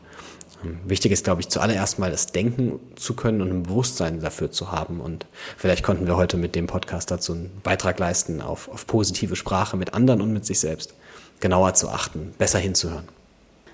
Wichtig 0.84 1.12
ist, 1.12 1.24
glaube 1.24 1.40
ich, 1.40 1.48
zuallererst 1.48 1.98
mal 1.98 2.10
das 2.10 2.26
Denken 2.26 2.78
zu 2.94 3.14
können 3.14 3.40
und 3.40 3.50
ein 3.50 3.62
Bewusstsein 3.64 4.20
dafür 4.20 4.50
zu 4.50 4.70
haben. 4.70 5.00
Und 5.00 5.26
vielleicht 5.56 5.82
konnten 5.82 6.06
wir 6.06 6.16
heute 6.16 6.36
mit 6.36 6.54
dem 6.54 6.66
Podcast 6.66 7.10
dazu 7.10 7.32
einen 7.32 7.50
Beitrag 7.62 7.98
leisten, 7.98 8.40
auf, 8.40 8.68
auf 8.68 8.86
positive 8.86 9.36
Sprache 9.36 9.76
mit 9.76 9.94
anderen 9.94 10.20
und 10.20 10.32
mit 10.32 10.46
sich 10.46 10.60
selbst 10.60 10.94
genauer 11.40 11.74
zu 11.74 11.88
achten, 11.88 12.32
besser 12.38 12.58
hinzuhören. 12.58 13.08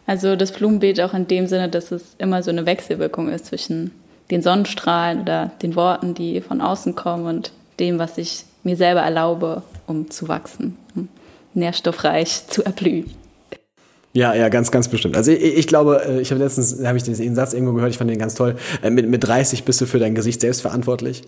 Also 0.06 0.36
das 0.36 0.52
Blumenbeet 0.52 1.00
auch 1.00 1.12
in 1.12 1.28
dem 1.28 1.46
Sinne, 1.46 1.68
dass 1.68 1.92
es 1.92 2.14
immer 2.16 2.42
so 2.42 2.50
eine 2.50 2.64
Wechselwirkung 2.64 3.28
ist 3.28 3.46
zwischen 3.46 3.92
den 4.30 4.42
Sonnenstrahlen 4.42 5.20
oder 5.20 5.52
den 5.62 5.76
Worten, 5.76 6.14
die 6.14 6.40
von 6.40 6.60
außen 6.62 6.94
kommen 6.94 7.26
und 7.26 7.52
dem, 7.78 7.98
was 7.98 8.16
ich 8.16 8.44
mir 8.62 8.76
selber 8.76 9.02
erlaube, 9.02 9.62
um 9.86 10.10
zu 10.10 10.28
wachsen, 10.28 10.76
um 10.94 11.08
nährstoffreich 11.54 12.46
zu 12.48 12.64
erblühen. 12.64 13.10
Ja, 14.14 14.34
ja, 14.34 14.48
ganz, 14.48 14.70
ganz 14.70 14.88
bestimmt. 14.88 15.16
Also 15.16 15.30
ich, 15.30 15.58
ich 15.58 15.66
glaube, 15.66 16.02
äh, 16.04 16.20
ich 16.20 16.30
habe 16.30 16.42
letztens, 16.42 16.84
habe 16.84 16.96
ich 16.96 17.04
den 17.04 17.34
Satz 17.34 17.52
irgendwo 17.52 17.74
gehört, 17.74 17.90
ich 17.90 17.98
fand 17.98 18.10
den 18.10 18.18
ganz 18.18 18.34
toll. 18.34 18.56
Äh, 18.82 18.90
mit, 18.90 19.08
mit 19.08 19.24
30 19.24 19.64
bist 19.64 19.80
du 19.80 19.86
für 19.86 19.98
dein 19.98 20.14
Gesicht 20.14 20.40
selbst 20.40 20.62
verantwortlich. 20.62 21.22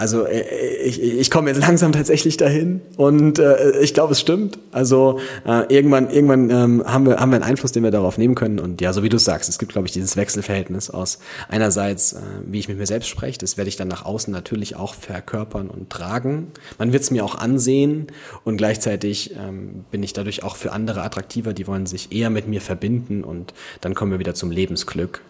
Also 0.00 0.24
äh, 0.24 0.40
ich, 0.82 1.02
ich 1.02 1.30
komme 1.30 1.50
jetzt 1.50 1.60
langsam 1.66 1.92
tatsächlich 1.92 2.38
dahin 2.38 2.80
und 2.96 3.38
äh, 3.38 3.80
ich 3.80 3.92
glaube, 3.92 4.12
es 4.12 4.20
stimmt. 4.20 4.58
Also 4.72 5.20
äh, 5.46 5.72
irgendwann, 5.72 6.08
irgendwann 6.08 6.48
ähm, 6.48 6.82
haben, 6.86 7.06
wir, 7.06 7.18
haben 7.18 7.30
wir 7.30 7.36
einen 7.36 7.44
Einfluss, 7.44 7.72
den 7.72 7.82
wir 7.82 7.90
darauf 7.90 8.16
nehmen 8.16 8.34
können. 8.34 8.58
Und 8.58 8.80
ja, 8.80 8.94
so 8.94 9.02
wie 9.02 9.10
du 9.10 9.18
sagst, 9.18 9.50
es 9.50 9.58
gibt, 9.58 9.72
glaube 9.72 9.86
ich, 9.86 9.92
dieses 9.92 10.16
Wechselverhältnis 10.16 10.88
aus 10.88 11.18
einerseits, 11.48 12.14
äh, 12.14 12.20
wie 12.46 12.60
ich 12.60 12.68
mit 12.68 12.78
mir 12.78 12.86
selbst 12.86 13.08
spreche, 13.08 13.38
das 13.38 13.58
werde 13.58 13.68
ich 13.68 13.76
dann 13.76 13.88
nach 13.88 14.06
außen 14.06 14.32
natürlich 14.32 14.74
auch 14.74 14.94
verkörpern 14.94 15.68
und 15.68 15.90
tragen. 15.90 16.50
Man 16.78 16.94
wird 16.94 17.02
es 17.02 17.10
mir 17.10 17.22
auch 17.22 17.34
ansehen 17.34 18.06
und 18.42 18.56
gleichzeitig 18.56 19.34
ähm, 19.36 19.84
bin 19.90 20.02
ich 20.02 20.14
dadurch 20.14 20.42
auch 20.42 20.56
für 20.56 20.72
andere 20.72 21.02
attraktiver, 21.02 21.52
die 21.52 21.66
wollen 21.66 21.84
sich 21.84 22.10
eher 22.10 22.30
mit 22.30 22.48
mir 22.48 22.62
verbinden 22.62 23.22
und 23.22 23.52
dann 23.82 23.94
kommen 23.94 24.12
wir 24.12 24.18
wieder 24.18 24.34
zum 24.34 24.50
Lebensglück 24.50 25.20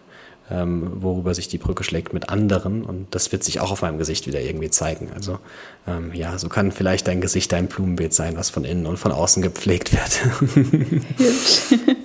ähm, 0.51 0.91
worüber 1.01 1.33
sich 1.33 1.47
die 1.47 1.57
Brücke 1.57 1.83
schlägt 1.83 2.13
mit 2.13 2.29
anderen. 2.29 2.83
Und 2.83 3.07
das 3.11 3.31
wird 3.31 3.43
sich 3.43 3.59
auch 3.59 3.71
auf 3.71 3.81
meinem 3.81 3.97
Gesicht 3.97 4.27
wieder 4.27 4.41
irgendwie 4.41 4.69
zeigen. 4.69 5.09
Also 5.13 5.39
ähm, 5.87 6.11
ja, 6.13 6.37
so 6.37 6.49
kann 6.49 6.71
vielleicht 6.71 7.07
dein 7.07 7.21
Gesicht 7.21 7.51
dein 7.51 7.67
Blumenbeet 7.67 8.13
sein, 8.13 8.35
was 8.37 8.49
von 8.49 8.65
innen 8.65 8.85
und 8.85 8.97
von 8.97 9.11
außen 9.11 9.41
gepflegt 9.41 9.91
wird. 9.93 10.19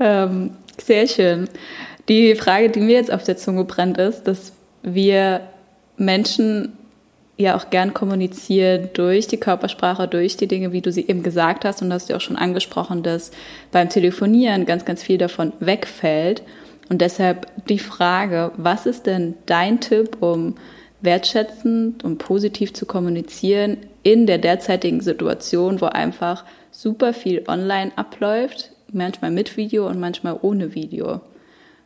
ähm, 0.00 0.50
sehr 0.84 1.06
schön. 1.06 1.48
Die 2.08 2.34
Frage, 2.34 2.70
die 2.70 2.80
mir 2.80 2.96
jetzt 2.96 3.12
auf 3.12 3.24
der 3.24 3.36
Zunge 3.36 3.64
brennt, 3.64 3.98
ist, 3.98 4.24
dass 4.24 4.52
wir 4.82 5.40
Menschen 5.96 6.76
ja 7.36 7.56
auch 7.56 7.70
gern 7.70 7.92
kommunizieren 7.92 8.90
durch 8.94 9.26
die 9.26 9.36
Körpersprache, 9.36 10.08
durch 10.08 10.36
die 10.36 10.46
Dinge, 10.46 10.72
wie 10.72 10.80
du 10.80 10.90
sie 10.90 11.06
eben 11.06 11.22
gesagt 11.22 11.64
hast. 11.64 11.82
Und 11.82 11.92
hast 11.92 12.08
du 12.08 12.16
auch 12.16 12.20
schon 12.20 12.36
angesprochen, 12.36 13.02
dass 13.02 13.30
beim 13.72 13.88
Telefonieren 13.88 14.66
ganz, 14.66 14.84
ganz 14.84 15.02
viel 15.02 15.18
davon 15.18 15.52
wegfällt. 15.60 16.42
Und 16.88 17.00
deshalb 17.00 17.46
die 17.66 17.78
Frage, 17.78 18.52
was 18.56 18.86
ist 18.86 19.06
denn 19.06 19.34
dein 19.46 19.80
Tipp, 19.80 20.18
um 20.20 20.54
wertschätzend 21.00 22.04
und 22.04 22.18
positiv 22.18 22.72
zu 22.72 22.86
kommunizieren 22.86 23.78
in 24.02 24.26
der 24.26 24.38
derzeitigen 24.38 25.00
Situation, 25.00 25.80
wo 25.80 25.86
einfach 25.86 26.44
super 26.70 27.12
viel 27.12 27.44
online 27.48 27.92
abläuft, 27.96 28.70
manchmal 28.92 29.30
mit 29.30 29.56
Video 29.56 29.88
und 29.88 29.98
manchmal 29.98 30.38
ohne 30.40 30.74
Video 30.74 31.20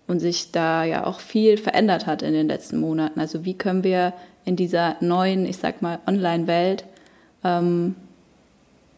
und 0.06 0.20
sich 0.20 0.50
da 0.50 0.84
ja 0.84 1.06
auch 1.06 1.20
viel 1.20 1.56
verändert 1.56 2.06
hat 2.06 2.22
in 2.22 2.32
den 2.32 2.48
letzten 2.48 2.80
Monaten. 2.80 3.20
Also 3.20 3.44
wie 3.44 3.54
können 3.54 3.84
wir 3.84 4.12
in 4.44 4.56
dieser 4.56 4.96
neuen, 5.00 5.46
ich 5.46 5.56
sag 5.56 5.82
mal, 5.82 6.00
Online-Welt 6.06 6.84
ähm, 7.44 7.94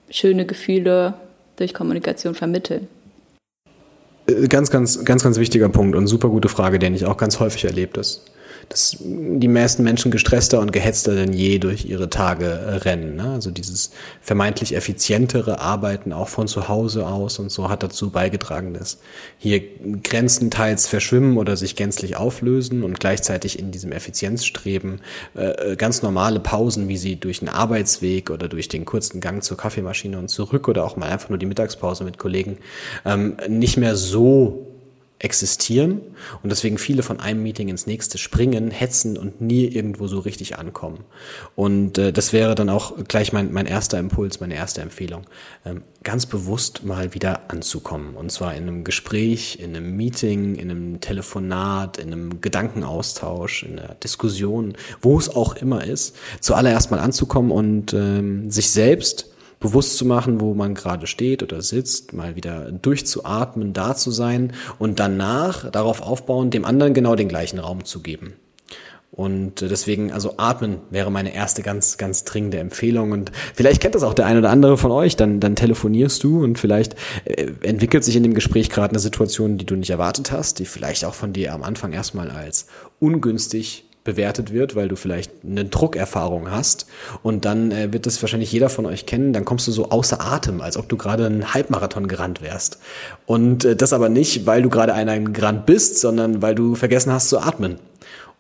schöne 0.09 0.47
Gefühle 0.47 1.15
durch 1.57 1.75
Kommunikation 1.75 2.35
vermitteln? 2.35 2.89
Äh, 4.27 4.49
ganz, 4.49 4.71
ganz, 4.71 5.05
ganz, 5.05 5.23
ganz 5.23 5.39
wichtiger 5.39 5.69
Punkt 5.69 5.97
und 5.97 6.07
super 6.07 6.29
gute 6.29 6.49
Frage, 6.49 6.79
den 6.79 6.95
ich 6.95 7.07
auch 7.07 7.17
ganz 7.17 7.41
häufig 7.41 7.65
erlebe, 7.65 7.93
dass 7.93 8.25
dass 8.73 8.97
die 9.01 9.49
meisten 9.49 9.83
Menschen 9.83 10.11
gestresster 10.11 10.59
und 10.59 10.73
gehetzter 10.73 11.15
denn 11.15 11.35
je 11.35 11.59
durch 11.59 11.85
ihre 11.85 12.09
Tage 12.09 12.47
äh, 12.47 12.75
rennen. 12.77 13.17
Ne? 13.17 13.33
Also 13.33 13.51
dieses 13.51 13.91
vermeintlich 14.23 14.75
effizientere 14.75 15.61
Arbeiten 15.61 16.15
auch 16.15 16.29
von 16.29 16.49
zu 16.49 16.69
Hause 16.69 17.07
aus 17.07 17.39
und 17.39 17.51
so 17.51 17.69
hat 17.69 17.83
dazu 17.83 18.09
beigetragen, 18.09 18.73
dass 18.73 18.99
hier 19.37 19.61
Grenzen 20.03 20.51
teils 20.51 20.87
verschwimmen 20.87 21.37
oder 21.37 21.57
sich 21.57 21.77
gänzlich 21.77 22.17
auflösen 22.17 22.83
und 22.83 22.99
gleichzeitig 22.99 23.59
in 23.59 23.73
diesem 23.73 23.93
Effizienzstreben 23.93 25.03
äh, 25.37 25.73
äh, 25.73 25.77
ganz 25.77 26.01
normale 26.01 26.41
Pausen, 26.41 26.89
wie 26.89 26.97
sie 26.97 27.17
durch 27.17 27.43
einen 27.43 27.51
Arbeitsweg 27.51 28.31
oder 28.31 28.49
durch 28.49 28.69
den 28.69 28.87
kurzen 28.87 29.21
Gang 29.21 29.45
zur 29.45 29.59
Kaffeemaschine 29.59 30.19
und 30.19 30.29
zurück 30.29 30.67
oder 30.67 30.85
auch 30.85 30.97
mal 30.97 31.11
einfach 31.11 31.29
nur 31.29 31.39
die 31.39 31.47
Mittagspause 31.47 32.05
mit 32.05 32.17
Kollegen 32.17 32.57
ähm, 33.05 33.37
nicht 33.49 33.77
mehr 33.77 33.97
so 33.97 34.72
existieren 35.23 36.01
und 36.43 36.51
deswegen 36.51 36.79
viele 36.79 37.03
von 37.03 37.21
einem 37.21 37.43
Meeting 37.43 37.69
ins 37.69 37.87
nächste 37.87 38.19
springen, 38.19 38.71
hetzen 38.71 39.17
und 39.17 39.41
nie 39.41 39.65
irgendwo 39.67 40.09
so 40.09 40.19
richtig 40.19 40.59
ankommen. 40.59 41.05
Und 41.55 41.97
äh, 41.97 42.13
das 42.13 42.33
wäre 42.33 42.55
dann 42.55 42.69
auch 42.69 42.97
gleich 43.07 43.33
mein, 43.33 43.53
mein 43.53 43.67
erster 43.67 43.99
Impuls, 43.99 44.41
meine 44.41 44.55
erste 44.55 44.81
Empfehlung, 44.81 45.27
ähm, 45.65 45.83
ganz 46.03 46.27
bewusst 46.27 46.85
mal 46.85 47.15
wieder 47.15 47.51
anzukommen. 47.51 48.17
Und 48.17 48.33
zwar 48.33 48.55
in 48.55 48.65
einem 48.65 48.85
Gespräch, 48.85 49.59
in 49.61 49.77
einem 49.77 49.97
Meeting, 49.97 50.57
in 50.57 50.71
einem 50.71 51.01
Telefonat, 51.01 51.99
in 51.99 52.13
einem 52.13 52.41
Gedankenaustausch, 52.41 53.63
in 53.63 53.79
einer 53.79 53.95
Diskussion, 53.95 54.75
wo 55.01 55.19
es 55.19 55.29
auch 55.29 55.55
immer 55.55 55.85
ist, 55.85 56.17
zuallererst 56.41 56.91
mal 56.91 57.01
anzukommen 57.01 57.53
und 57.53 57.95
ähm, 57.95 58.51
sich 58.51 58.71
selbst 58.71 59.32
bewusst 59.63 59.97
zu 59.97 60.05
machen, 60.05 60.41
wo 60.41 60.53
man 60.53 60.75
gerade 60.75 61.07
steht 61.07 61.43
oder 61.43 61.63
sitzt, 61.63 62.13
mal 62.13 62.37
wieder 62.37 62.71
durchzuatmen, 62.71 63.73
da 63.73 63.97
zu 63.97 64.11
sein 64.11 64.53
und 64.79 65.01
danach 65.01 65.71
darauf 65.71 66.03
aufbauen, 66.03 66.51
dem 66.51 66.67
anderen 66.67 66.93
genau 66.93 67.17
den 67.17 67.29
gleichen 67.29 67.59
Raum 67.59 67.85
zu 67.85 68.03
geben. 68.03 68.35
Und 69.15 69.61
deswegen, 69.61 70.11
also 70.11 70.35
atmen 70.39 70.79
wäre 70.89 71.13
meine 71.13 71.35
erste 71.35 71.63
ganz, 71.63 71.99
ganz 71.99 72.25
dringende 72.25 72.59
Empfehlung. 72.59 73.13
Und 73.13 73.31
vielleicht 73.55 73.83
kennt 73.83 73.95
das 73.95 74.05
auch 74.05 74.15
der 74.15 74.25
ein 74.25 74.39
oder 74.39 74.49
andere 74.49 74.79
von 74.79 74.91
euch. 74.91 75.17
Dann, 75.17 75.39
dann 75.39 75.55
telefonierst 75.55 76.25
du 76.25 76.43
und 76.43 76.59
vielleicht 76.59 76.97
äh, 77.27 77.53
entwickelt 77.61 78.05
sich 78.05 78.17
in 78.17 78.23
dem 78.23 78.33
Gespräch 78.33 78.71
gerade 78.71 78.93
eine 78.93 79.01
Situation, 79.01 79.59
die 79.59 79.67
du 79.67 79.77
nicht 79.77 79.91
erwartet 79.91 80.33
hast, 80.33 80.61
die 80.61 80.65
vielleicht 80.65 81.05
auch 81.05 81.13
von 81.13 81.35
dir 81.35 81.53
am 81.53 81.63
Anfang 81.63 81.93
erstmal 81.93 82.31
als 82.31 82.69
ungünstig 83.01 83.85
bewertet 84.05 84.53
wird, 84.53 84.75
weil 84.75 84.89
du 84.89 84.97
vielleicht 84.97 85.31
eine 85.45 85.65
Druckerfahrung 85.65 86.51
hast 86.51 86.87
und 87.23 87.45
dann 87.45 87.71
äh, 87.71 87.93
wird 87.93 88.07
das 88.07 88.21
wahrscheinlich 88.23 88.51
jeder 88.51 88.69
von 88.69 88.87
euch 88.87 89.07
kennen, 89.07 89.33
dann 89.33 89.45
kommst 89.45 89.69
du 89.69 89.73
so 89.73 89.91
außer 89.91 90.21
Atem, 90.21 90.61
als 90.61 90.77
ob 90.77 90.89
du 90.89 90.97
gerade 90.97 91.27
einen 91.27 91.55
Halbmarathon 91.55 92.09
gerannt 92.09 92.43
wärst. 92.43 92.79
Und 93.27 93.65
äh, 93.65 93.77
das 93.77 93.93
aber 93.93 94.09
nicht, 94.09 94.47
weil 94.47 94.63
du 94.63 94.71
gerade 94.71 94.95
einen 94.95 95.33
gerannt 95.33 95.67
bist, 95.67 96.01
sondern 96.01 96.43
weil 96.43 96.55
du 96.55 96.75
vergessen 96.75 97.13
hast 97.13 97.29
zu 97.29 97.39
atmen. 97.39 97.77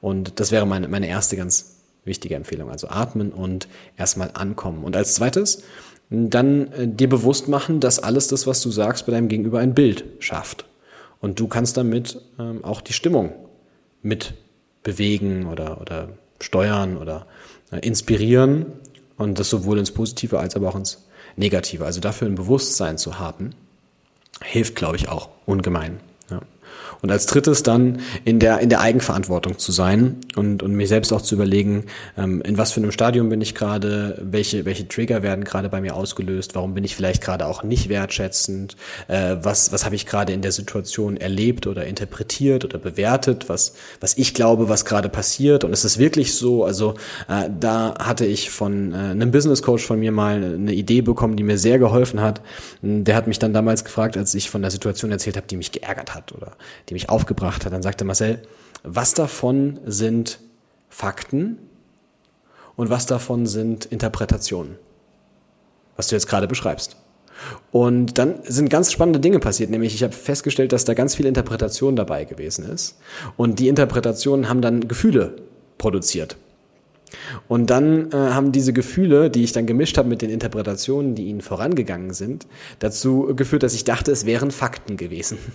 Und 0.00 0.40
das 0.40 0.50
wäre 0.50 0.66
meine, 0.66 0.88
meine 0.88 1.06
erste 1.06 1.36
ganz 1.36 1.76
wichtige 2.04 2.34
Empfehlung. 2.34 2.70
Also 2.70 2.88
atmen 2.88 3.30
und 3.30 3.68
erstmal 3.96 4.30
ankommen. 4.34 4.84
Und 4.84 4.96
als 4.96 5.14
zweites, 5.14 5.62
dann 6.10 6.72
äh, 6.72 6.88
dir 6.88 7.08
bewusst 7.08 7.48
machen, 7.48 7.80
dass 7.80 7.98
alles 7.98 8.28
das, 8.28 8.46
was 8.46 8.60
du 8.60 8.70
sagst, 8.70 9.06
bei 9.06 9.12
deinem 9.12 9.28
Gegenüber 9.28 9.60
ein 9.60 9.74
Bild 9.74 10.04
schafft. 10.18 10.66
Und 11.20 11.38
du 11.38 11.46
kannst 11.46 11.76
damit 11.76 12.20
ähm, 12.38 12.64
auch 12.64 12.80
die 12.80 12.92
Stimmung 12.92 13.32
mit 14.02 14.34
bewegen 14.82 15.46
oder, 15.46 15.80
oder 15.80 16.08
steuern 16.40 16.96
oder 16.96 17.26
äh, 17.70 17.78
inspirieren 17.78 18.66
und 19.16 19.38
das 19.38 19.50
sowohl 19.50 19.78
ins 19.78 19.92
Positive 19.92 20.38
als 20.38 20.56
aber 20.56 20.68
auch 20.68 20.76
ins 20.76 21.06
Negative. 21.36 21.84
Also 21.84 22.00
dafür 22.00 22.28
ein 22.28 22.34
Bewusstsein 22.34 22.98
zu 22.98 23.18
haben, 23.18 23.50
hilft, 24.42 24.74
glaube 24.74 24.96
ich, 24.96 25.08
auch 25.08 25.28
ungemein. 25.46 26.00
Und 27.02 27.10
als 27.10 27.26
drittes 27.26 27.64
dann 27.64 27.98
in 28.24 28.38
der, 28.38 28.60
in 28.60 28.68
der 28.68 28.80
Eigenverantwortung 28.80 29.58
zu 29.58 29.72
sein 29.72 30.18
und, 30.36 30.62
und 30.62 30.72
mich 30.72 30.88
selbst 30.88 31.12
auch 31.12 31.20
zu 31.20 31.34
überlegen, 31.34 31.86
ähm, 32.16 32.40
in 32.42 32.56
was 32.58 32.70
für 32.70 32.80
einem 32.80 32.92
Stadium 32.92 33.28
bin 33.28 33.40
ich 33.40 33.56
gerade, 33.56 34.22
welche, 34.22 34.64
welche 34.64 34.86
Trigger 34.86 35.24
werden 35.24 35.42
gerade 35.42 35.68
bei 35.68 35.80
mir 35.80 35.96
ausgelöst, 35.96 36.54
warum 36.54 36.74
bin 36.74 36.84
ich 36.84 36.94
vielleicht 36.94 37.20
gerade 37.20 37.46
auch 37.46 37.64
nicht 37.64 37.88
wertschätzend, 37.88 38.76
äh, 39.08 39.36
was, 39.42 39.72
was 39.72 39.84
habe 39.84 39.96
ich 39.96 40.06
gerade 40.06 40.32
in 40.32 40.42
der 40.42 40.52
Situation 40.52 41.16
erlebt 41.16 41.66
oder 41.66 41.86
interpretiert 41.86 42.64
oder 42.64 42.78
bewertet, 42.78 43.48
was, 43.48 43.74
was 44.00 44.16
ich 44.16 44.32
glaube, 44.32 44.68
was 44.68 44.84
gerade 44.84 45.08
passiert. 45.08 45.64
Und 45.64 45.72
es 45.72 45.84
ist 45.84 45.98
wirklich 45.98 46.34
so, 46.36 46.64
also 46.64 46.94
äh, 47.28 47.50
da 47.58 47.94
hatte 47.98 48.26
ich 48.26 48.50
von 48.50 48.92
äh, 48.92 48.96
einem 48.96 49.32
Business 49.32 49.62
Coach 49.62 49.84
von 49.84 49.98
mir 49.98 50.12
mal 50.12 50.36
eine 50.36 50.72
Idee 50.72 51.02
bekommen, 51.02 51.34
die 51.34 51.42
mir 51.42 51.58
sehr 51.58 51.80
geholfen 51.80 52.20
hat. 52.20 52.42
Der 52.80 53.16
hat 53.16 53.26
mich 53.26 53.40
dann 53.40 53.52
damals 53.52 53.84
gefragt, 53.84 54.16
als 54.16 54.32
ich 54.36 54.50
von 54.50 54.62
der 54.62 54.70
Situation 54.70 55.10
erzählt 55.10 55.36
habe, 55.36 55.48
die 55.48 55.56
mich 55.56 55.72
geärgert 55.72 56.14
hat 56.14 56.30
oder 56.30 56.52
die 56.88 56.91
mich 56.92 57.08
aufgebracht 57.08 57.64
hat. 57.64 57.72
Dann 57.72 57.82
sagte 57.82 58.04
Marcel, 58.04 58.42
was 58.82 59.14
davon 59.14 59.80
sind 59.86 60.40
Fakten 60.88 61.58
und 62.76 62.90
was 62.90 63.06
davon 63.06 63.46
sind 63.46 63.84
Interpretationen, 63.86 64.76
was 65.96 66.08
du 66.08 66.14
jetzt 66.14 66.26
gerade 66.26 66.48
beschreibst. 66.48 66.96
Und 67.70 68.18
dann 68.18 68.40
sind 68.44 68.68
ganz 68.68 68.92
spannende 68.92 69.20
Dinge 69.20 69.40
passiert, 69.40 69.70
nämlich 69.70 69.94
ich 69.94 70.02
habe 70.02 70.12
festgestellt, 70.12 70.72
dass 70.72 70.84
da 70.84 70.94
ganz 70.94 71.14
viel 71.14 71.26
Interpretation 71.26 71.96
dabei 71.96 72.24
gewesen 72.24 72.68
ist. 72.68 72.98
Und 73.36 73.58
die 73.58 73.68
Interpretationen 73.68 74.48
haben 74.48 74.60
dann 74.60 74.86
Gefühle 74.86 75.36
produziert. 75.78 76.36
Und 77.48 77.70
dann 77.70 78.10
äh, 78.10 78.16
haben 78.16 78.52
diese 78.52 78.72
Gefühle, 78.72 79.30
die 79.30 79.44
ich 79.44 79.52
dann 79.52 79.66
gemischt 79.66 79.98
habe 79.98 80.08
mit 80.08 80.22
den 80.22 80.30
Interpretationen, 80.30 81.14
die 81.14 81.26
ihnen 81.26 81.40
vorangegangen 81.40 82.12
sind, 82.12 82.46
dazu 82.78 83.34
geführt, 83.34 83.62
dass 83.62 83.74
ich 83.74 83.84
dachte, 83.84 84.12
es 84.12 84.26
wären 84.26 84.50
Fakten 84.50 84.96
gewesen. 84.96 85.38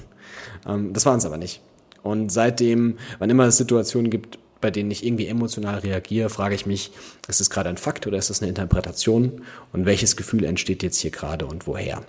Ähm, 0.68 0.92
das 0.94 1.06
waren 1.06 1.18
es 1.18 1.26
aber 1.26 1.38
nicht. 1.38 1.62
Und 2.04 2.32
seitdem, 2.32 2.98
wann 3.20 3.30
immer 3.30 3.46
es 3.46 3.58
Situationen 3.58 4.10
gibt, 4.10 4.40
bei 4.62 4.72
denen 4.72 4.90
ich 4.92 5.06
irgendwie 5.06 5.28
emotional 5.28 5.80
reagiere, 5.80 6.30
frage 6.30 6.56
ich 6.56 6.66
mich, 6.66 6.92
ist 7.28 7.42
es 7.42 7.50
gerade 7.50 7.70
ein 7.70 7.78
Fakt 7.78 8.08
oder 8.08 8.18
ist 8.18 8.30
es 8.30 8.42
eine 8.42 8.50
Interpretation? 8.50 9.44
Und 9.72 9.86
welches 9.86 10.16
Gefühl 10.16 10.44
entsteht 10.46 10.84
jetzt 10.84 11.00
hier 11.00 11.12
gerade 11.12 11.46
und 11.46 11.68
woher? 11.68 12.04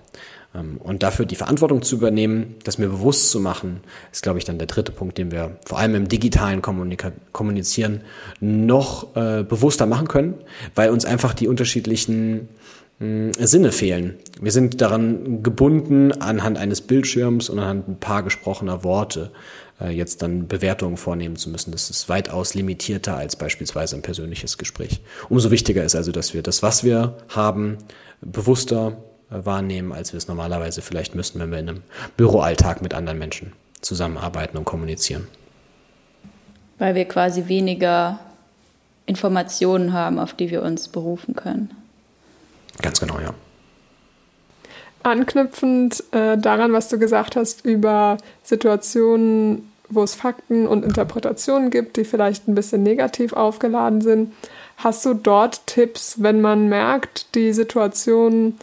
Ähm, 0.55 0.77
und 0.77 1.03
dafür 1.03 1.25
die 1.25 1.35
Verantwortung 1.35 1.81
zu 1.81 1.95
übernehmen, 1.95 2.55
das 2.63 2.77
mir 2.77 2.87
bewusst 2.87 3.29
zu 3.31 3.39
machen, 3.39 3.81
ist, 4.11 4.23
glaube 4.23 4.39
ich, 4.39 4.45
dann 4.45 4.57
der 4.57 4.67
dritte 4.67 4.91
Punkt, 4.91 5.17
den 5.17 5.31
wir 5.31 5.57
vor 5.65 5.79
allem 5.79 5.95
im 5.95 6.07
digitalen 6.07 6.61
Kommunika 6.61 7.11
Kommunizieren 7.31 8.01
noch 8.39 9.15
äh, 9.15 9.43
bewusster 9.43 9.85
machen 9.85 10.07
können, 10.07 10.35
weil 10.75 10.89
uns 10.89 11.05
einfach 11.05 11.33
die 11.33 11.47
unterschiedlichen 11.47 12.49
mh, 12.99 13.33
Sinne 13.39 13.71
fehlen. 13.71 14.17
Wir 14.41 14.51
sind 14.51 14.81
daran 14.81 15.43
gebunden, 15.43 16.11
anhand 16.13 16.57
eines 16.57 16.81
Bildschirms 16.81 17.49
und 17.49 17.59
anhand 17.59 17.87
ein 17.87 17.99
paar 17.99 18.23
gesprochener 18.23 18.83
Worte 18.83 19.31
äh, 19.79 19.91
jetzt 19.91 20.21
dann 20.21 20.47
Bewertungen 20.47 20.97
vornehmen 20.97 21.35
zu 21.35 21.49
müssen. 21.49 21.71
Das 21.71 21.89
ist 21.89 22.09
weitaus 22.09 22.55
limitierter 22.55 23.15
als 23.15 23.35
beispielsweise 23.35 23.95
ein 23.95 24.01
persönliches 24.01 24.57
Gespräch. 24.57 25.01
Umso 25.29 25.51
wichtiger 25.51 25.83
ist 25.83 25.95
also, 25.95 26.11
dass 26.11 26.33
wir 26.33 26.41
das, 26.41 26.63
was 26.63 26.83
wir 26.83 27.17
haben, 27.29 27.77
bewusster 28.21 28.97
wahrnehmen, 29.29 29.91
als 29.91 30.13
wir 30.13 30.17
es 30.17 30.27
normalerweise 30.27 30.81
vielleicht 30.81 31.15
müssten, 31.15 31.39
wenn 31.39 31.51
wir 31.51 31.59
in 31.59 31.69
einem 31.69 31.83
Büroalltag 32.17 32.81
mit 32.81 32.93
anderen 32.93 33.19
Menschen 33.19 33.53
zusammenarbeiten 33.81 34.57
und 34.57 34.65
kommunizieren. 34.65 35.27
Weil 36.77 36.95
wir 36.95 37.05
quasi 37.05 37.47
weniger 37.47 38.19
Informationen 39.05 39.93
haben, 39.93 40.19
auf 40.19 40.33
die 40.33 40.49
wir 40.49 40.63
uns 40.63 40.87
berufen 40.87 41.35
können. 41.35 41.71
Ganz 42.81 42.99
genau, 42.99 43.19
ja. 43.19 43.33
Anknüpfend 45.03 46.03
äh, 46.11 46.37
daran, 46.37 46.73
was 46.73 46.89
du 46.89 46.99
gesagt 46.99 47.35
hast 47.35 47.65
über 47.65 48.17
Situationen, 48.43 49.71
wo 49.89 50.03
es 50.03 50.13
Fakten 50.13 50.67
und 50.67 50.85
Interpretationen 50.85 51.71
gibt, 51.71 51.97
die 51.97 52.03
vielleicht 52.03 52.47
ein 52.47 52.55
bisschen 52.55 52.83
negativ 52.83 53.33
aufgeladen 53.33 54.01
sind, 54.01 54.33
hast 54.77 55.05
du 55.05 55.13
dort 55.13 55.65
Tipps, 55.67 56.21
wenn 56.21 56.41
man 56.41 56.67
merkt, 56.67 57.33
die 57.35 57.53
Situation 57.53 58.55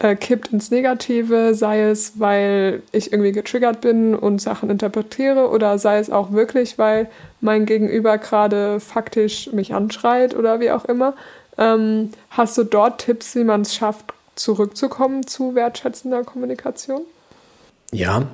äh, 0.00 0.16
kippt 0.16 0.48
ins 0.48 0.70
Negative, 0.70 1.54
sei 1.54 1.82
es, 1.82 2.18
weil 2.18 2.82
ich 2.90 3.12
irgendwie 3.12 3.32
getriggert 3.32 3.82
bin 3.82 4.14
und 4.14 4.40
Sachen 4.40 4.70
interpretiere 4.70 5.50
oder 5.50 5.78
sei 5.78 5.98
es 5.98 6.10
auch 6.10 6.32
wirklich, 6.32 6.78
weil 6.78 7.08
mein 7.40 7.66
Gegenüber 7.66 8.18
gerade 8.18 8.80
faktisch 8.80 9.52
mich 9.52 9.74
anschreit 9.74 10.34
oder 10.34 10.58
wie 10.58 10.70
auch 10.70 10.86
immer. 10.86 11.14
Ähm, 11.58 12.10
hast 12.30 12.56
du 12.56 12.64
dort 12.64 13.02
Tipps, 13.02 13.34
wie 13.34 13.44
man 13.44 13.60
es 13.60 13.74
schafft, 13.74 14.06
zurückzukommen 14.36 15.26
zu 15.26 15.54
wertschätzender 15.54 16.24
Kommunikation? 16.24 17.02
Ja, 17.92 18.26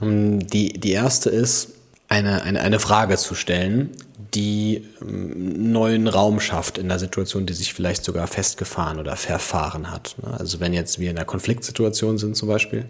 ähm, 0.00 0.46
die, 0.46 0.74
die 0.74 0.92
erste 0.92 1.28
ist, 1.28 1.72
eine, 2.08 2.42
eine, 2.42 2.60
eine 2.60 2.78
Frage 2.78 3.16
zu 3.16 3.34
stellen, 3.34 3.90
die 4.34 4.84
ähm, 5.00 5.72
neuen 5.72 6.08
Raum 6.08 6.40
schafft 6.40 6.78
in 6.78 6.88
der 6.88 6.98
Situation, 6.98 7.46
die 7.46 7.52
sich 7.52 7.72
vielleicht 7.72 8.04
sogar 8.04 8.26
festgefahren 8.26 8.98
oder 8.98 9.16
verfahren 9.16 9.90
hat. 9.90 10.16
Ne? 10.22 10.38
Also 10.38 10.60
wenn 10.60 10.72
jetzt 10.72 10.98
wir 10.98 11.10
in 11.10 11.16
einer 11.16 11.24
Konfliktsituation 11.24 12.18
sind 12.18 12.36
zum 12.36 12.48
Beispiel, 12.48 12.86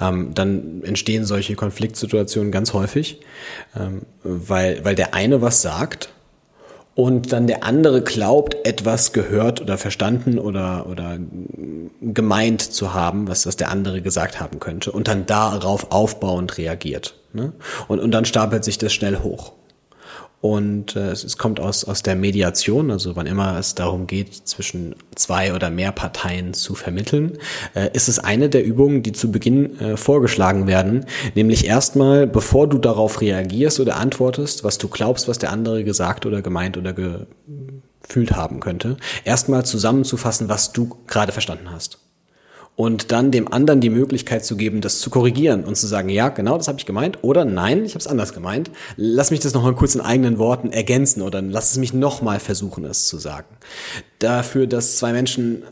ähm, 0.00 0.34
dann 0.34 0.82
entstehen 0.82 1.24
solche 1.24 1.54
Konfliktsituationen 1.54 2.52
ganz 2.52 2.72
häufig, 2.72 3.20
ähm, 3.78 4.02
weil, 4.22 4.84
weil 4.84 4.94
der 4.94 5.14
eine 5.14 5.42
was 5.42 5.62
sagt 5.62 6.10
und 6.94 7.32
dann 7.32 7.46
der 7.46 7.62
andere 7.62 8.02
glaubt, 8.02 8.56
etwas 8.66 9.12
gehört 9.12 9.60
oder 9.60 9.78
verstanden 9.78 10.38
oder, 10.38 10.86
oder 10.88 11.16
gemeint 12.00 12.60
zu 12.60 12.92
haben, 12.92 13.28
was, 13.28 13.46
was 13.46 13.54
der 13.54 13.70
andere 13.70 14.02
gesagt 14.02 14.40
haben 14.40 14.58
könnte 14.58 14.90
und 14.90 15.06
dann 15.06 15.24
darauf 15.24 15.92
aufbauend 15.92 16.58
reagiert. 16.58 17.14
Ne? 17.32 17.52
Und, 17.86 18.00
und 18.00 18.10
dann 18.10 18.24
stapelt 18.24 18.64
sich 18.64 18.78
das 18.78 18.92
schnell 18.92 19.18
hoch. 19.18 19.52
Und 20.40 20.94
äh, 20.94 21.10
es, 21.10 21.24
es 21.24 21.36
kommt 21.36 21.58
aus, 21.58 21.84
aus 21.84 22.02
der 22.02 22.14
Mediation, 22.14 22.92
also 22.92 23.16
wann 23.16 23.26
immer 23.26 23.58
es 23.58 23.74
darum 23.74 24.06
geht, 24.06 24.34
zwischen 24.46 24.94
zwei 25.16 25.52
oder 25.52 25.68
mehr 25.68 25.90
Parteien 25.90 26.54
zu 26.54 26.76
vermitteln, 26.76 27.38
äh, 27.74 27.90
ist 27.92 28.08
es 28.08 28.20
eine 28.20 28.48
der 28.48 28.64
Übungen, 28.64 29.02
die 29.02 29.12
zu 29.12 29.32
Beginn 29.32 29.78
äh, 29.80 29.96
vorgeschlagen 29.96 30.68
werden, 30.68 31.06
nämlich 31.34 31.66
erstmal, 31.66 32.28
bevor 32.28 32.68
du 32.68 32.78
darauf 32.78 33.20
reagierst 33.20 33.80
oder 33.80 33.96
antwortest, 33.96 34.62
was 34.62 34.78
du 34.78 34.88
glaubst, 34.88 35.26
was 35.26 35.38
der 35.38 35.50
andere 35.50 35.82
gesagt 35.82 36.24
oder 36.24 36.40
gemeint 36.40 36.76
oder 36.76 36.92
gefühlt 36.92 38.32
haben 38.32 38.60
könnte, 38.60 38.96
erstmal 39.24 39.64
zusammenzufassen, 39.64 40.48
was 40.48 40.72
du 40.72 40.96
gerade 41.08 41.32
verstanden 41.32 41.70
hast 41.72 41.98
und 42.78 43.10
dann 43.10 43.32
dem 43.32 43.52
anderen 43.52 43.80
die 43.80 43.90
Möglichkeit 43.90 44.44
zu 44.44 44.56
geben, 44.56 44.80
das 44.80 45.00
zu 45.00 45.10
korrigieren 45.10 45.64
und 45.64 45.76
zu 45.76 45.88
sagen, 45.88 46.08
ja, 46.10 46.28
genau, 46.28 46.56
das 46.56 46.68
habe 46.68 46.78
ich 46.78 46.86
gemeint 46.86 47.18
oder 47.24 47.44
nein, 47.44 47.84
ich 47.84 47.94
habe 47.94 47.98
es 47.98 48.06
anders 48.06 48.32
gemeint. 48.32 48.70
Lass 48.96 49.32
mich 49.32 49.40
das 49.40 49.52
noch 49.52 49.64
mal 49.64 49.74
kurz 49.74 49.96
in 49.96 50.00
eigenen 50.00 50.38
Worten 50.38 50.70
ergänzen 50.70 51.22
oder 51.22 51.42
lass 51.42 51.72
es 51.72 51.76
mich 51.76 51.92
noch 51.92 52.22
mal 52.22 52.38
versuchen, 52.38 52.84
es 52.84 53.08
zu 53.08 53.18
sagen. 53.18 53.48
Dafür, 54.20 54.68
dass 54.68 54.96
zwei 54.96 55.12
Menschen 55.12 55.64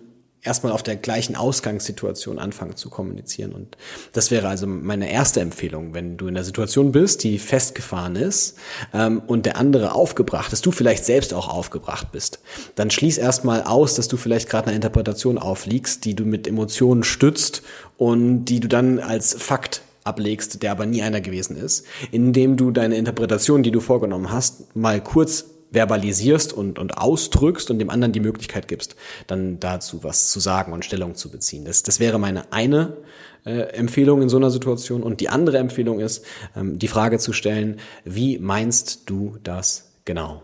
erstmal 0.46 0.72
auf 0.72 0.82
der 0.82 0.96
gleichen 0.96 1.36
Ausgangssituation 1.36 2.38
anfangen 2.38 2.76
zu 2.76 2.90
kommunizieren. 2.90 3.52
Und 3.52 3.76
das 4.12 4.30
wäre 4.30 4.48
also 4.48 4.66
meine 4.66 5.10
erste 5.10 5.40
Empfehlung, 5.40 5.94
wenn 5.94 6.16
du 6.16 6.28
in 6.28 6.34
der 6.34 6.44
Situation 6.44 6.92
bist, 6.92 7.24
die 7.24 7.38
festgefahren 7.38 8.16
ist 8.16 8.56
ähm, 8.94 9.22
und 9.26 9.46
der 9.46 9.56
andere 9.56 9.94
aufgebracht 9.94 10.52
ist, 10.52 10.64
du 10.66 10.70
vielleicht 10.70 11.04
selbst 11.04 11.34
auch 11.34 11.48
aufgebracht 11.48 12.12
bist, 12.12 12.40
dann 12.74 12.90
schließ 12.90 13.18
erstmal 13.18 13.62
aus, 13.62 13.94
dass 13.94 14.08
du 14.08 14.16
vielleicht 14.16 14.48
gerade 14.48 14.68
einer 14.68 14.76
Interpretation 14.76 15.38
aufliegst, 15.38 16.04
die 16.04 16.14
du 16.14 16.24
mit 16.24 16.46
Emotionen 16.46 17.04
stützt 17.04 17.62
und 17.96 18.44
die 18.46 18.60
du 18.60 18.68
dann 18.68 18.98
als 18.98 19.34
Fakt 19.34 19.82
ablegst, 20.04 20.62
der 20.62 20.70
aber 20.70 20.86
nie 20.86 21.02
einer 21.02 21.20
gewesen 21.20 21.56
ist, 21.56 21.84
indem 22.12 22.56
du 22.56 22.70
deine 22.70 22.96
Interpretation, 22.96 23.62
die 23.62 23.72
du 23.72 23.80
vorgenommen 23.80 24.30
hast, 24.30 24.76
mal 24.76 25.02
kurz 25.02 25.46
verbalisierst 25.72 26.52
und, 26.52 26.78
und 26.78 26.98
ausdrückst 26.98 27.70
und 27.70 27.78
dem 27.78 27.90
anderen 27.90 28.12
die 28.12 28.20
Möglichkeit 28.20 28.68
gibst, 28.68 28.96
dann 29.26 29.60
dazu 29.60 30.04
was 30.04 30.30
zu 30.30 30.40
sagen 30.40 30.72
und 30.72 30.84
Stellung 30.84 31.14
zu 31.14 31.30
beziehen. 31.30 31.64
Das, 31.64 31.82
das 31.82 32.00
wäre 32.00 32.18
meine 32.18 32.52
eine 32.52 32.96
äh, 33.44 33.60
Empfehlung 33.74 34.22
in 34.22 34.28
so 34.28 34.36
einer 34.36 34.50
Situation. 34.50 35.02
Und 35.02 35.20
die 35.20 35.28
andere 35.28 35.58
Empfehlung 35.58 36.00
ist, 36.00 36.24
ähm, 36.56 36.78
die 36.78 36.88
Frage 36.88 37.18
zu 37.18 37.32
stellen, 37.32 37.78
wie 38.04 38.38
meinst 38.38 39.08
du 39.08 39.38
das 39.42 39.92
genau? 40.04 40.42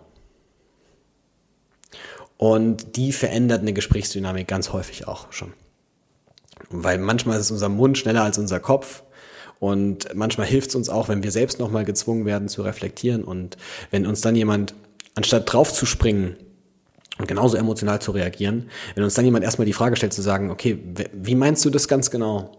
Und 2.37 2.97
die 2.97 3.13
verändert 3.13 3.61
eine 3.61 3.73
Gesprächsdynamik 3.73 4.49
ganz 4.49 4.73
häufig 4.73 5.07
auch 5.07 5.33
schon. 5.33 5.53
Weil 6.71 6.99
manchmal 6.99 7.39
ist 7.39 7.51
unser 7.51 7.69
Mund 7.69 7.99
schneller 7.99 8.25
als 8.25 8.39
unser 8.39 8.61
Kopf. 8.61 9.03
Und 9.61 10.13
manchmal 10.15 10.49
hilft 10.49 10.71
es 10.71 10.75
uns 10.75 10.89
auch, 10.89 11.09
wenn 11.09 11.23
wir 11.23 11.31
selbst 11.31 11.61
nochmal 11.61 11.85
gezwungen 11.85 12.27
werden 12.27 12.49
zu 12.49 12.63
reflektieren. 12.63 13.23
Und 13.23 13.57
wenn 13.93 14.07
uns 14.07 14.21
dann 14.21 14.35
jemand 14.35 14.75
anstatt 15.15 15.53
drauf 15.53 15.73
zu 15.73 15.87
springen 15.87 16.37
und 17.19 17.29
genauso 17.29 17.57
emotional 17.57 18.01
zu 18.01 18.13
reagieren, 18.13 18.71
wenn 18.95 19.05
uns 19.05 19.15
dann 19.15 19.25
jemand 19.25 19.45
erstmal 19.45 19.67
die 19.67 19.73
Frage 19.73 19.97
stellt 19.97 20.13
zu 20.13 20.23
sagen, 20.23 20.51
okay, 20.51 20.79
wie 21.13 21.35
meinst 21.35 21.65
du 21.65 21.71
das 21.71 21.89
ganz 21.89 22.11
genau? 22.11 22.57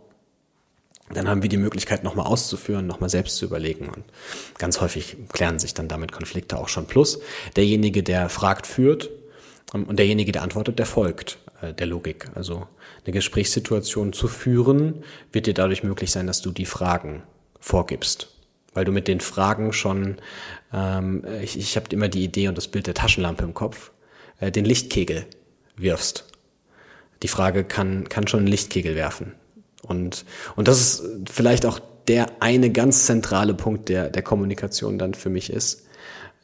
Dann 1.14 1.28
haben 1.28 1.42
wir 1.42 1.50
die 1.50 1.58
Möglichkeit, 1.58 2.04
nochmal 2.04 2.26
auszuführen, 2.26 2.88
nochmal 2.88 3.10
selbst 3.10 3.36
zu 3.36 3.46
überlegen. 3.46 3.90
Und 3.90 4.06
ganz 4.58 4.80
häufig 4.80 5.18
klären 5.32 5.60
sich 5.60 5.74
dann 5.74 5.88
damit 5.88 6.12
Konflikte 6.12 6.58
auch 6.58 6.70
schon. 6.70 6.88
Plus, 6.88 7.20
derjenige, 7.56 8.04
der 8.04 8.30
fragt, 8.30 8.66
führt 8.66 9.10
ähm, 9.74 9.84
und 9.84 9.98
derjenige, 10.00 10.32
der 10.32 10.44
antwortet, 10.44 10.80
der 10.80 10.86
folgt 10.86 11.40
äh, 11.62 11.74
der 11.74 11.88
Logik. 11.88 12.28
Also 12.36 12.68
eine 13.06 13.14
Gesprächssituation 13.14 14.14
zu 14.14 14.28
führen, 14.28 15.04
wird 15.32 15.46
dir 15.46 15.54
dadurch 15.54 15.84
möglich 15.84 16.10
sein, 16.10 16.26
dass 16.26 16.42
du 16.42 16.52
die 16.52 16.66
Fragen 16.66 17.24
vorgibst 17.60 18.33
weil 18.74 18.86
du 18.86 18.92
mit 18.92 19.08
den 19.08 19.20
Fragen 19.20 19.74
schon, 19.74 20.18
ähm, 20.74 21.24
ich, 21.42 21.58
ich 21.58 21.76
habe 21.76 21.88
immer 21.92 22.08
die 22.08 22.24
Idee 22.24 22.48
und 22.48 22.58
das 22.58 22.68
Bild 22.68 22.88
der 22.88 22.94
Taschenlampe 22.94 23.44
im 23.44 23.54
Kopf, 23.54 23.92
äh, 24.40 24.52
den 24.52 24.66
Lichtkegel 24.66 25.26
wirfst. 25.76 26.26
Die 27.22 27.28
Frage 27.28 27.64
kann, 27.64 28.10
kann 28.10 28.28
schon 28.28 28.42
einen 28.42 28.48
Lichtkegel 28.48 28.96
werfen. 28.96 29.34
Und, 29.82 30.26
und 30.56 30.68
das 30.68 30.82
ist 30.82 31.04
vielleicht 31.32 31.66
auch 31.66 31.80
der 32.08 32.42
eine 32.42 32.70
ganz 32.70 33.06
zentrale 33.06 33.54
Punkt 33.54 33.90
der, 33.90 34.10
der 34.10 34.24
Kommunikation 34.24 34.98
dann 34.98 35.14
für 35.14 35.30
mich 35.30 35.50
ist. 35.50 35.86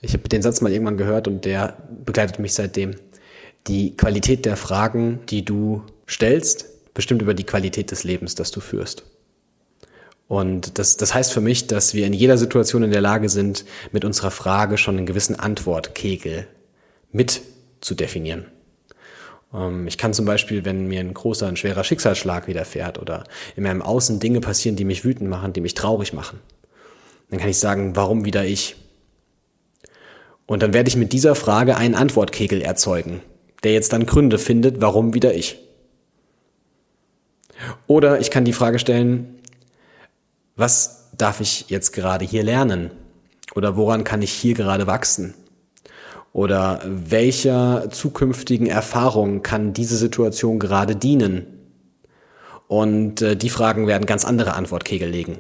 Ich 0.02 0.14
habe 0.14 0.30
den 0.30 0.42
Satz 0.42 0.62
mal 0.62 0.72
irgendwann 0.72 0.98
gehört 0.98 1.28
und 1.28 1.44
der 1.46 1.78
begleitet 2.06 2.40
mich 2.40 2.54
seitdem. 2.54 2.96
Die 3.68 3.98
Qualität 3.98 4.46
der 4.46 4.56
Fragen, 4.56 5.20
die 5.30 5.44
du 5.44 5.84
stellst, 6.08 6.94
bestimmt 6.94 7.22
über 7.22 7.34
die 7.34 7.44
Qualität 7.44 7.92
des 7.92 8.04
Lebens, 8.06 8.36
das 8.36 8.52
du 8.52 8.62
führst. 8.62 9.04
Und 10.30 10.78
das, 10.78 10.96
das 10.96 11.16
heißt 11.16 11.34
für 11.34 11.42
mich, 11.42 11.66
dass 11.66 11.96
wir 11.96 12.06
in 12.06 12.14
jeder 12.14 12.38
Situation 12.38 12.84
in 12.84 12.92
der 12.92 13.02
Lage 13.02 13.30
sind, 13.30 13.66
mit 13.92 14.06
unserer 14.06 14.30
Frage 14.30 14.78
schon 14.78 14.96
einen 14.96 15.08
gewissen 15.08 15.40
Antwortkegel 15.40 16.46
mit 17.12 17.42
zu 17.82 17.96
definieren. 17.96 18.46
Ähm, 19.52 19.88
ich 19.88 19.98
kann 19.98 20.14
zum 20.14 20.26
Beispiel, 20.26 20.66
wenn 20.66 20.88
mir 20.88 21.00
ein 21.00 21.16
großer, 21.16 21.48
ein 21.48 21.58
schwerer 21.58 21.84
Schicksalsschlag 21.84 22.48
widerfährt 22.48 23.00
oder 23.00 23.24
in 23.56 23.64
meinem 23.64 23.82
Außen 23.82 24.20
Dinge 24.20 24.40
passieren, 24.40 24.76
die 24.76 24.86
mich 24.86 25.04
wütend 25.04 25.32
machen, 25.32 25.52
die 25.52 25.62
mich 25.62 25.74
traurig 25.74 26.14
machen, 26.14 26.40
dann 27.32 27.40
kann 27.40 27.50
ich 27.50 27.58
sagen, 27.58 27.96
warum 27.96 28.24
wieder 28.24 28.46
ich? 28.46 28.76
Und 30.46 30.62
dann 30.62 30.76
werde 30.76 30.90
ich 30.90 30.96
mit 30.96 31.12
dieser 31.12 31.34
Frage 31.34 31.76
einen 31.76 31.96
Antwortkegel 31.96 32.62
erzeugen, 32.62 33.24
der 33.64 33.74
jetzt 33.74 33.94
dann 33.94 34.06
Gründe 34.06 34.38
findet, 34.38 34.80
warum 34.80 35.16
wieder 35.16 35.34
ich? 35.34 35.58
Oder 37.88 38.20
ich 38.20 38.30
kann 38.30 38.46
die 38.46 38.54
Frage 38.54 38.78
stellen, 38.78 39.39
was 40.60 41.10
darf 41.18 41.40
ich 41.40 41.70
jetzt 41.70 41.92
gerade 41.94 42.26
hier 42.26 42.44
lernen? 42.44 42.92
Oder 43.56 43.78
woran 43.78 44.04
kann 44.04 44.22
ich 44.22 44.32
hier 44.32 44.54
gerade 44.54 44.88
wachsen? 44.88 45.34
Oder 46.34 46.82
welcher 46.86 47.90
zukünftigen 47.90 48.68
Erfahrung 48.68 49.42
kann 49.42 49.74
diese 49.74 49.98
Situation 49.98 50.60
gerade 50.60 50.96
dienen? 50.96 51.48
Und 52.68 53.22
äh, 53.22 53.36
die 53.36 53.50
Fragen 53.50 53.88
werden 53.88 54.06
ganz 54.06 54.26
andere 54.26 54.54
Antwortkegel 54.54 55.10
legen. 55.10 55.40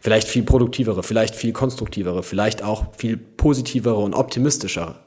Vielleicht 0.00 0.28
viel 0.28 0.44
produktivere, 0.44 1.02
vielleicht 1.02 1.34
viel 1.34 1.52
konstruktivere, 1.52 2.22
vielleicht 2.22 2.62
auch 2.62 2.94
viel 2.96 3.16
positivere 3.16 3.98
und 3.98 4.14
optimistischere. 4.14 5.00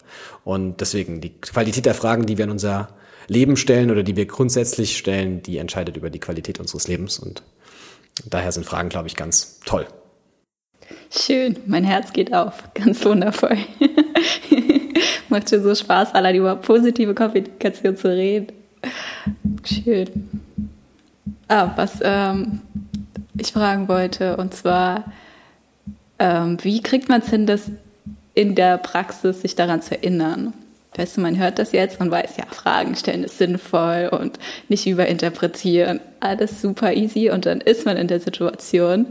Und 0.44 0.82
deswegen 0.82 1.22
die 1.22 1.32
Qualität 1.42 1.86
der 1.86 1.96
Fragen, 1.96 2.26
die 2.26 2.38
wir 2.38 2.46
in 2.46 2.52
unser 2.52 2.90
Leben 3.28 3.58
stellen 3.58 3.90
oder 3.90 4.04
die 4.04 4.16
wir 4.16 4.26
grundsätzlich 4.26 4.98
stellen, 4.98 5.42
die 5.42 5.58
entscheidet 5.58 5.98
über 5.98 6.10
die 6.10 6.20
Qualität 6.20 6.60
unseres 6.60 6.88
Lebens. 6.88 7.18
Und 7.18 7.44
Daher 8.26 8.52
sind 8.52 8.66
Fragen, 8.66 8.90
glaube 8.90 9.08
ich, 9.08 9.16
ganz 9.16 9.60
toll. 9.66 9.88
Schön, 11.10 11.58
mein 11.66 11.84
Herz 11.84 12.14
geht 12.14 12.34
auf. 12.34 12.64
Ganz 12.74 13.04
wundervoll. 13.06 13.58
Macht 15.30 15.50
schon 15.50 15.64
so 15.64 15.74
Spaß, 15.74 16.14
aller 16.14 16.34
über 16.34 16.56
positive 16.56 17.14
Kommunikation 17.14 17.96
zu 17.96 18.10
reden. 18.10 18.52
Schön. 19.64 20.30
Ah, 21.48 21.72
was 21.76 22.00
ähm, 22.02 22.62
ich 23.38 23.52
fragen 23.52 23.88
wollte, 23.88 24.38
und 24.38 24.54
zwar, 24.54 25.12
ähm, 26.20 26.58
wie 26.62 26.82
kriegt 26.82 27.10
man 27.10 27.22
es 27.22 27.30
hin, 27.30 27.46
das 27.46 27.72
in 28.34 28.56
der 28.56 28.78
Praxis 28.78 29.42
sich 29.42 29.56
daran 29.56 29.82
zu 29.82 29.96
erinnern? 29.96 30.54
Weißt 30.96 31.18
du, 31.18 31.22
man 31.22 31.38
hört 31.38 31.58
das 31.58 31.72
jetzt 31.72 32.02
und 32.02 32.12
weiß, 32.12 32.38
ja, 32.38 32.46
Fragen 32.52 32.96
stellen 32.96 33.24
ist 33.24 33.38
sinnvoll 33.38 34.10
und 34.12 34.38
nicht 34.68 34.86
überinterpretieren. 34.86 36.02
Alles 36.20 36.62
super 36.62 36.94
easy 36.94 37.30
und 37.30 37.46
dann 37.46 37.62
ist 37.62 37.86
man 37.86 37.96
in 37.96 38.08
der 38.08 38.20
Situation. 38.20 39.08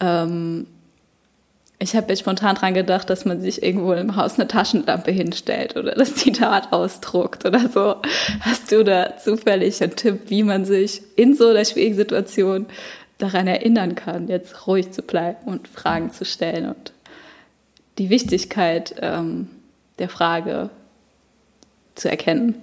Ähm, 0.00 0.66
ich 1.78 1.96
habe 1.96 2.06
jetzt 2.10 2.20
spontan 2.20 2.54
dran 2.54 2.74
gedacht, 2.74 3.10
dass 3.10 3.24
man 3.24 3.40
sich 3.40 3.62
irgendwo 3.62 3.92
im 3.92 4.16
Haus 4.16 4.38
eine 4.38 4.48
Taschenlampe 4.48 5.10
hinstellt 5.10 5.76
oder 5.76 5.92
das 5.92 6.14
Zitat 6.14 6.72
ausdruckt 6.72 7.44
oder 7.44 7.68
so. 7.68 7.96
Hast 8.40 8.72
du 8.72 8.82
da 8.82 9.16
zufällig 9.18 9.82
einen 9.82 9.96
Tipp, 9.96 10.20
wie 10.28 10.44
man 10.44 10.64
sich 10.64 11.02
in 11.16 11.34
so 11.34 11.48
einer 11.48 11.64
schwierigen 11.64 11.96
Situation 11.96 12.66
daran 13.18 13.46
erinnern 13.46 13.94
kann, 13.96 14.28
jetzt 14.28 14.66
ruhig 14.66 14.92
zu 14.92 15.02
bleiben 15.02 15.44
und 15.44 15.68
Fragen 15.68 16.10
zu 16.10 16.24
stellen 16.24 16.66
und 16.66 16.92
die 17.98 18.10
Wichtigkeit 18.10 18.94
ähm, 19.00 19.48
der 19.98 20.08
Frage 20.08 20.70
zu 21.94 22.08
erkennen. 22.08 22.54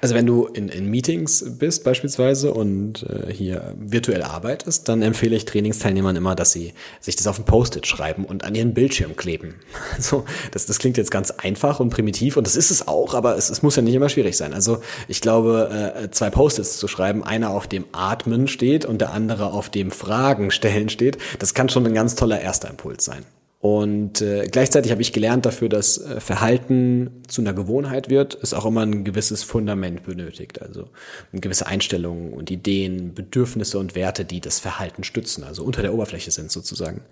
Also 0.00 0.14
wenn 0.14 0.26
du 0.26 0.46
in, 0.46 0.68
in 0.68 0.86
Meetings 0.86 1.44
bist 1.58 1.84
beispielsweise 1.84 2.52
und 2.54 3.04
äh, 3.08 3.32
hier 3.32 3.74
virtuell 3.78 4.22
arbeitest, 4.22 4.88
dann 4.88 5.02
empfehle 5.02 5.34
ich 5.34 5.44
Trainingsteilnehmern 5.44 6.16
immer, 6.16 6.34
dass 6.34 6.52
sie 6.52 6.74
sich 7.00 7.16
das 7.16 7.26
auf 7.26 7.38
ein 7.38 7.44
Post-it 7.44 7.86
schreiben 7.86 8.24
und 8.24 8.44
an 8.44 8.54
ihren 8.54 8.74
Bildschirm 8.74 9.16
kleben. 9.16 9.56
So, 9.98 10.24
das, 10.52 10.66
das 10.66 10.78
klingt 10.78 10.96
jetzt 10.96 11.10
ganz 11.10 11.30
einfach 11.30 11.78
und 11.78 11.90
primitiv 11.90 12.36
und 12.36 12.46
das 12.46 12.56
ist 12.56 12.70
es 12.70 12.88
auch, 12.88 13.14
aber 13.14 13.36
es, 13.36 13.50
es 13.50 13.62
muss 13.62 13.76
ja 13.76 13.82
nicht 13.82 13.94
immer 13.94 14.08
schwierig 14.08 14.36
sein. 14.36 14.54
Also 14.54 14.80
ich 15.08 15.20
glaube, 15.20 15.92
äh, 15.94 16.10
zwei 16.10 16.30
Post-its 16.30 16.78
zu 16.78 16.88
schreiben, 16.88 17.22
einer 17.22 17.50
auf 17.50 17.66
dem 17.66 17.84
Atmen 17.92 18.48
steht 18.48 18.86
und 18.86 19.00
der 19.00 19.12
andere 19.12 19.52
auf 19.52 19.68
dem 19.68 19.90
Fragen 19.90 20.50
stellen 20.50 20.88
steht, 20.88 21.18
das 21.38 21.54
kann 21.54 21.68
schon 21.68 21.86
ein 21.86 21.94
ganz 21.94 22.14
toller 22.14 22.40
erster 22.40 22.70
Impuls 22.70 23.04
sein. 23.04 23.24
Und 23.60 24.22
äh, 24.22 24.48
gleichzeitig 24.50 24.90
habe 24.90 25.02
ich 25.02 25.12
gelernt 25.12 25.44
dafür, 25.44 25.68
dass 25.68 25.98
äh, 25.98 26.18
Verhalten 26.18 27.22
zu 27.28 27.42
einer 27.42 27.52
Gewohnheit 27.52 28.08
wird, 28.08 28.38
es 28.40 28.54
auch 28.54 28.64
immer 28.64 28.80
ein 28.80 29.04
gewisses 29.04 29.42
Fundament 29.42 30.02
benötigt. 30.04 30.62
Also 30.62 30.88
eine 31.30 31.42
gewisse 31.42 31.66
Einstellungen 31.66 32.32
und 32.32 32.50
Ideen, 32.50 33.12
Bedürfnisse 33.12 33.78
und 33.78 33.94
Werte, 33.94 34.24
die 34.24 34.40
das 34.40 34.60
Verhalten 34.60 35.04
stützen, 35.04 35.44
also 35.44 35.62
unter 35.62 35.82
der 35.82 35.92
Oberfläche 35.92 36.30
sind 36.30 36.50
sozusagen. 36.50 37.02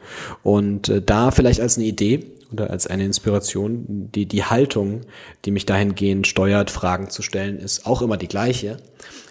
Und 0.43 0.89
äh, 0.89 1.03
da 1.03 1.33
vielleicht 1.33 1.61
als 1.61 1.77
eine 1.77 1.87
Idee 1.87 2.25
oder 2.51 2.71
als 2.71 2.87
eine 2.87 3.05
Inspiration, 3.05 4.09
die, 4.15 4.25
die 4.25 4.45
Haltung, 4.45 5.03
die 5.45 5.51
mich 5.51 5.67
dahingehend 5.67 6.27
steuert, 6.27 6.71
Fragen 6.71 7.11
zu 7.11 7.21
stellen, 7.21 7.59
ist 7.59 7.85
auch 7.85 8.01
immer 8.01 8.17
die 8.17 8.29
gleiche. 8.29 8.79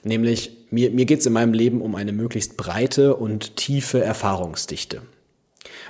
Nämlich, 0.04 0.68
mir, 0.70 0.92
mir 0.92 1.06
geht 1.06 1.22
es 1.22 1.26
in 1.26 1.34
meinem 1.34 1.54
Leben 1.54 1.82
um 1.82 1.96
eine 1.96 2.12
möglichst 2.12 2.58
breite 2.58 3.16
und 3.16 3.56
tiefe 3.56 4.04
Erfahrungsdichte. 4.04 5.02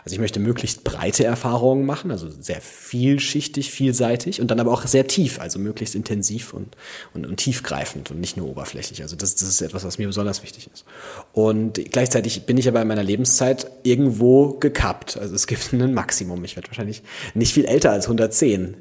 Also 0.04 0.14
ich 0.14 0.20
möchte 0.20 0.40
möglichst 0.40 0.84
breite 0.84 1.24
Erfahrungen 1.26 1.86
machen, 1.86 2.12
also 2.12 2.30
sehr 2.30 2.62
vielschichtig, 2.62 3.72
vielseitig 3.72 4.42
und 4.42 4.50
dann 4.50 4.60
aber 4.60 4.72
auch 4.72 4.86
sehr 4.86 5.08
tief, 5.08 5.40
also 5.40 5.60
möglichst 5.60 5.96
intensiv 5.96 6.54
und, 6.54 6.76
und, 7.14 7.26
und 7.26 7.38
tiefgreifend 7.38 8.12
und 8.12 8.20
nicht 8.20 8.38
nur 8.38 8.48
oberflächlich. 8.48 9.02
Also 9.02 9.16
das, 9.16 9.36
das 9.36 9.50
ist 9.50 9.62
etwas, 9.62 9.84
was 9.84 9.98
mir 9.98 10.08
besonders 10.08 10.44
wichtig 10.44 10.70
ist. 10.74 10.86
Und 11.34 11.80
gleichzeitig 11.92 12.46
bin 12.46 12.58
ich 12.58 12.68
aber 12.68 12.82
in 12.82 12.88
meiner 12.88 13.04
Lebenszeit 13.04 13.70
irgendwo 13.84 14.54
gekappt. 14.54 15.18
Also 15.18 15.36
es 15.36 15.48
gibt 15.48 15.74
ein 15.74 15.94
Maximum. 15.94 16.44
Ich 16.44 16.56
werde 16.56 16.70
wahrscheinlich 16.70 17.04
nicht 17.34 17.54
viel 17.54 17.66
älter 17.66 17.92
als 17.92 18.06
110. 18.06 18.76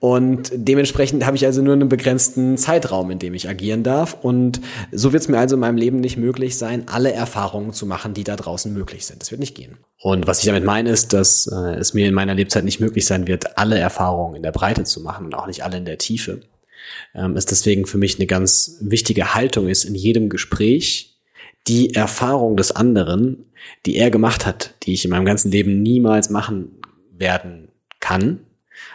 Und 0.00 0.50
dementsprechend 0.54 1.24
habe 1.24 1.36
ich 1.36 1.46
also 1.46 1.62
nur 1.62 1.74
einen 1.74 1.88
begrenzten 1.88 2.58
Zeitraum, 2.58 3.10
in 3.10 3.18
dem 3.18 3.34
ich 3.34 3.48
agieren 3.48 3.82
darf. 3.82 4.16
Und 4.22 4.60
so 4.90 5.12
wird 5.12 5.22
es 5.22 5.28
mir 5.28 5.38
also 5.38 5.56
in 5.56 5.60
meinem 5.60 5.76
Leben 5.76 6.00
nicht 6.00 6.16
möglich 6.16 6.58
sein, 6.58 6.84
alle 6.88 7.12
Erfahrungen 7.12 7.72
zu 7.72 7.86
machen, 7.86 8.14
die 8.14 8.24
da 8.24 8.36
draußen 8.36 8.72
möglich 8.72 9.06
sind. 9.06 9.22
Das 9.22 9.30
wird 9.30 9.40
nicht 9.40 9.54
gehen. 9.54 9.78
Und 10.00 10.26
was 10.26 10.41
ich 10.42 10.46
damit 10.46 10.64
meine, 10.64 10.90
ist, 10.90 11.12
dass 11.12 11.46
äh, 11.46 11.74
es 11.74 11.94
mir 11.94 12.06
in 12.06 12.14
meiner 12.14 12.34
Lebzeit 12.34 12.64
nicht 12.64 12.80
möglich 12.80 13.06
sein 13.06 13.26
wird, 13.26 13.58
alle 13.58 13.78
Erfahrungen 13.78 14.36
in 14.36 14.42
der 14.42 14.52
Breite 14.52 14.84
zu 14.84 15.00
machen 15.00 15.26
und 15.26 15.34
auch 15.34 15.46
nicht 15.46 15.64
alle 15.64 15.78
in 15.78 15.84
der 15.84 15.98
Tiefe. 15.98 16.40
Ähm, 17.14 17.36
es 17.36 17.46
deswegen 17.46 17.86
für 17.86 17.98
mich 17.98 18.16
eine 18.16 18.26
ganz 18.26 18.78
wichtige 18.80 19.34
Haltung 19.34 19.68
ist, 19.68 19.84
in 19.84 19.94
jedem 19.94 20.28
Gespräch 20.28 21.20
die 21.68 21.94
Erfahrung 21.94 22.56
des 22.56 22.72
anderen, 22.72 23.52
die 23.86 23.96
er 23.96 24.10
gemacht 24.10 24.46
hat, 24.46 24.74
die 24.82 24.94
ich 24.94 25.04
in 25.04 25.10
meinem 25.10 25.24
ganzen 25.24 25.50
Leben 25.50 25.82
niemals 25.82 26.30
machen 26.30 26.80
werden 27.12 27.68
kann, 28.00 28.40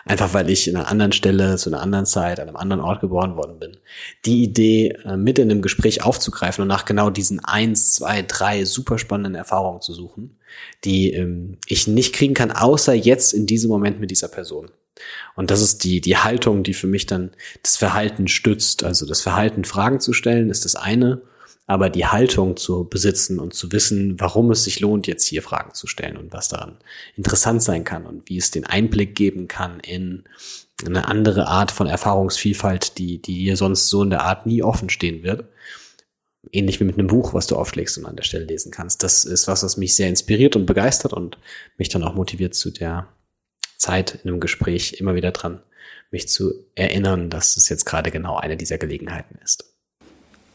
Einfach 0.07 0.33
weil 0.33 0.49
ich 0.49 0.67
in 0.67 0.75
einer 0.75 0.87
anderen 0.87 1.11
Stelle, 1.11 1.57
zu 1.57 1.69
einer 1.69 1.81
anderen 1.81 2.05
Zeit, 2.05 2.39
an 2.39 2.47
einem 2.47 2.55
anderen 2.55 2.81
Ort 2.81 3.01
geboren 3.01 3.35
worden 3.35 3.59
bin. 3.59 3.77
Die 4.25 4.43
Idee, 4.43 4.97
äh, 5.03 5.17
mit 5.17 5.37
in 5.37 5.51
einem 5.51 5.61
Gespräch 5.61 6.03
aufzugreifen 6.03 6.61
und 6.61 6.67
nach 6.67 6.85
genau 6.85 7.09
diesen 7.09 7.43
eins, 7.43 7.93
zwei, 7.93 8.21
drei 8.21 8.65
super 8.65 8.97
spannenden 8.97 9.35
Erfahrungen 9.35 9.81
zu 9.81 9.93
suchen, 9.93 10.37
die 10.85 11.11
ähm, 11.11 11.57
ich 11.67 11.87
nicht 11.87 12.13
kriegen 12.13 12.33
kann, 12.33 12.51
außer 12.51 12.93
jetzt 12.93 13.33
in 13.33 13.45
diesem 13.45 13.69
Moment 13.69 13.99
mit 13.99 14.11
dieser 14.11 14.29
Person. 14.29 14.71
Und 15.35 15.51
das 15.51 15.61
ist 15.61 15.83
die, 15.83 16.01
die 16.01 16.17
Haltung, 16.17 16.63
die 16.63 16.73
für 16.73 16.87
mich 16.87 17.05
dann 17.05 17.31
das 17.61 17.77
Verhalten 17.77 18.27
stützt. 18.27 18.83
Also 18.83 19.05
das 19.05 19.21
Verhalten, 19.21 19.65
Fragen 19.65 19.99
zu 19.99 20.13
stellen, 20.13 20.49
ist 20.49 20.65
das 20.65 20.75
eine 20.75 21.21
aber 21.67 21.89
die 21.89 22.05
Haltung 22.05 22.55
zu 22.55 22.85
besitzen 22.85 23.39
und 23.39 23.53
zu 23.53 23.73
wissen, 23.73 24.19
warum 24.19 24.51
es 24.51 24.63
sich 24.63 24.79
lohnt, 24.79 25.05
jetzt 25.05 25.25
hier 25.25 25.43
Fragen 25.43 25.73
zu 25.73 25.85
stellen 25.85 26.15
und 26.15 26.31
was 26.31 26.47
daran 26.47 26.77
interessant 27.17 27.61
sein 27.61 27.83
kann 27.83 28.05
und 28.05 28.29
wie 28.29 28.37
es 28.37 28.51
den 28.51 28.65
Einblick 28.65 29.15
geben 29.15 29.49
kann 29.49 29.81
in 29.81 30.23
eine 30.85 31.07
andere 31.09 31.47
Art 31.47 31.71
von 31.71 31.87
Erfahrungsvielfalt, 31.87 32.97
die, 32.97 33.21
die 33.21 33.43
dir 33.43 33.57
sonst 33.57 33.89
so 33.89 34.01
in 34.01 34.11
der 34.11 34.23
Art 34.23 34.45
nie 34.45 34.63
offen 34.63 34.89
stehen 34.89 35.23
wird. 35.23 35.49
Ähnlich 36.53 36.79
wie 36.79 36.85
mit 36.85 36.97
einem 36.97 37.07
Buch, 37.07 37.33
was 37.33 37.47
du 37.47 37.57
aufschlägst 37.57 37.97
und 37.97 38.05
an 38.05 38.15
der 38.15 38.23
Stelle 38.23 38.45
lesen 38.45 38.71
kannst. 38.71 39.03
Das 39.03 39.25
ist 39.25 39.49
was, 39.49 39.63
was 39.63 39.75
mich 39.75 39.95
sehr 39.95 40.07
inspiriert 40.07 40.55
und 40.55 40.65
begeistert 40.65 41.11
und 41.11 41.37
mich 41.77 41.89
dann 41.89 42.03
auch 42.03 42.15
motiviert 42.15 42.55
zu 42.55 42.71
der 42.71 43.09
Zeit 43.75 44.19
in 44.23 44.29
einem 44.29 44.39
Gespräch 44.39 44.93
immer 45.01 45.15
wieder 45.15 45.31
dran, 45.31 45.61
mich 46.11 46.29
zu 46.29 46.53
erinnern, 46.75 47.29
dass 47.29 47.57
es 47.57 47.67
jetzt 47.67 47.83
gerade 47.85 48.11
genau 48.11 48.37
eine 48.37 48.55
dieser 48.55 48.77
Gelegenheiten 48.77 49.37
ist. 49.43 49.76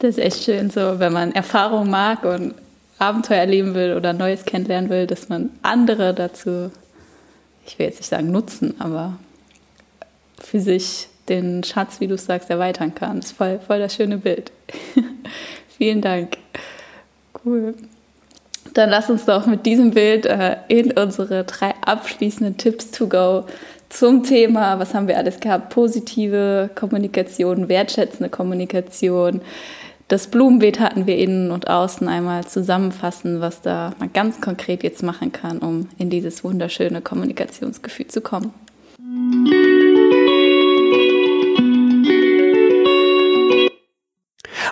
Das 0.03 0.17
ist 0.17 0.23
echt 0.25 0.43
schön, 0.43 0.69
so 0.69 0.99
wenn 0.99 1.13
man 1.13 1.31
Erfahrung 1.31 1.89
mag 1.89 2.25
und 2.25 2.55
Abenteuer 2.99 3.37
erleben 3.37 3.73
will 3.73 3.93
oder 3.93 4.11
Neues 4.11 4.43
kennenlernen 4.43 4.89
will, 4.89 5.07
dass 5.07 5.29
man 5.29 5.49
andere 5.61 6.13
dazu, 6.13 6.71
ich 7.65 7.79
will 7.79 7.85
jetzt 7.85 7.99
nicht 7.99 8.09
sagen 8.09 8.29
nutzen, 8.29 8.75
aber 8.79 9.17
für 10.41 10.59
sich 10.59 11.07
den 11.29 11.63
Schatz, 11.63 12.01
wie 12.01 12.07
du 12.07 12.15
es 12.15 12.25
sagst, 12.25 12.49
erweitern 12.49 12.93
kann. 12.93 13.21
Das 13.21 13.27
ist 13.27 13.37
voll, 13.37 13.61
voll 13.65 13.79
das 13.79 13.95
schöne 13.95 14.17
Bild. 14.17 14.51
Vielen 15.77 16.01
Dank. 16.01 16.35
Cool. 17.45 17.73
Dann 18.73 18.89
lass 18.89 19.09
uns 19.09 19.23
doch 19.23 19.45
mit 19.45 19.65
diesem 19.65 19.91
Bild 19.91 20.25
äh, 20.25 20.57
in 20.67 20.91
unsere 20.91 21.45
drei 21.45 21.75
abschließenden 21.79 22.57
Tipps 22.57 22.91
to 22.91 23.07
go 23.07 23.45
zum 23.87 24.23
Thema, 24.23 24.79
was 24.79 24.93
haben 24.93 25.07
wir 25.07 25.17
alles 25.17 25.39
gehabt? 25.39 25.69
Positive 25.69 26.69
Kommunikation, 26.75 27.69
wertschätzende 27.69 28.29
Kommunikation, 28.29 29.39
das 30.13 30.27
Blumenbeet 30.27 30.79
hatten 30.79 31.07
wir 31.07 31.17
innen 31.17 31.49
und 31.49 31.67
außen 31.67 32.07
einmal 32.07 32.45
zusammenfassen, 32.45 33.41
was 33.41 33.61
da 33.61 33.95
man 33.97 34.13
ganz 34.13 34.41
konkret 34.41 34.83
jetzt 34.83 35.01
machen 35.01 35.31
kann, 35.31 35.57
um 35.57 35.89
in 35.97 36.11
dieses 36.11 36.43
wunderschöne 36.43 37.01
Kommunikationsgefühl 37.01 38.05
zu 38.05 38.21
kommen. 38.21 38.53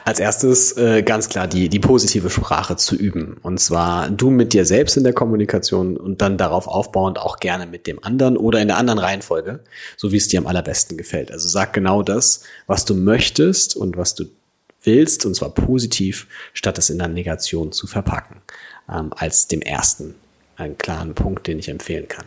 Als 0.06 0.19
erstes 0.19 0.77
äh, 0.77 1.01
ganz 1.01 1.27
klar 1.27 1.47
die, 1.47 1.69
die 1.69 1.80
positive 1.80 2.30
Sprache 2.30 2.75
zu 2.75 2.95
üben. 2.95 3.38
Und 3.41 3.60
zwar 3.60 4.12
du 4.12 4.30
mit 4.30 4.54
dir 4.54 4.65
selbst 4.65 4.95
in 4.95 5.04
der 5.04 5.13
Kommunikation 5.13 5.97
und 5.97 6.21
dann 6.21 6.38
darauf 6.38 6.67
aufbauend 6.67 7.17
auch 7.17 7.38
gerne 7.38 7.65
mit 7.65 7.88
dem 7.88 8.04
anderen 8.04 8.38
oder 8.38 8.62
in 8.62 8.67
der 8.67 8.77
anderen 8.77 8.99
Reihenfolge, 8.99 9.62
so 9.97 10.12
wie 10.12 10.17
es 10.17 10.27
dir 10.27 10.39
am 10.39 10.45
allerbesten 10.45 10.97
gefällt. 10.97 11.32
Also 11.32 11.49
sag 11.49 11.73
genau 11.73 12.04
das, 12.04 12.43
was 12.67 12.86
du 12.86 12.93
möchtest 12.93 13.75
und 13.75 13.97
was 13.97 14.13
du 14.13 14.25
willst, 14.84 15.26
und 15.26 15.36
zwar 15.36 15.50
positiv, 15.50 16.28
statt 16.54 16.78
es 16.78 16.89
in 16.89 16.98
der 16.98 17.08
Negation 17.08 17.72
zu 17.72 17.88
verpacken, 17.88 18.38
ähm, 18.89 19.12
als 19.15 19.48
dem 19.48 19.62
ersten 19.62 20.15
einen 20.56 20.78
klaren 20.78 21.15
Punkt, 21.15 21.48
den 21.48 21.60
ich 21.60 21.70
empfehlen 21.70 22.08
kann. 22.08 22.26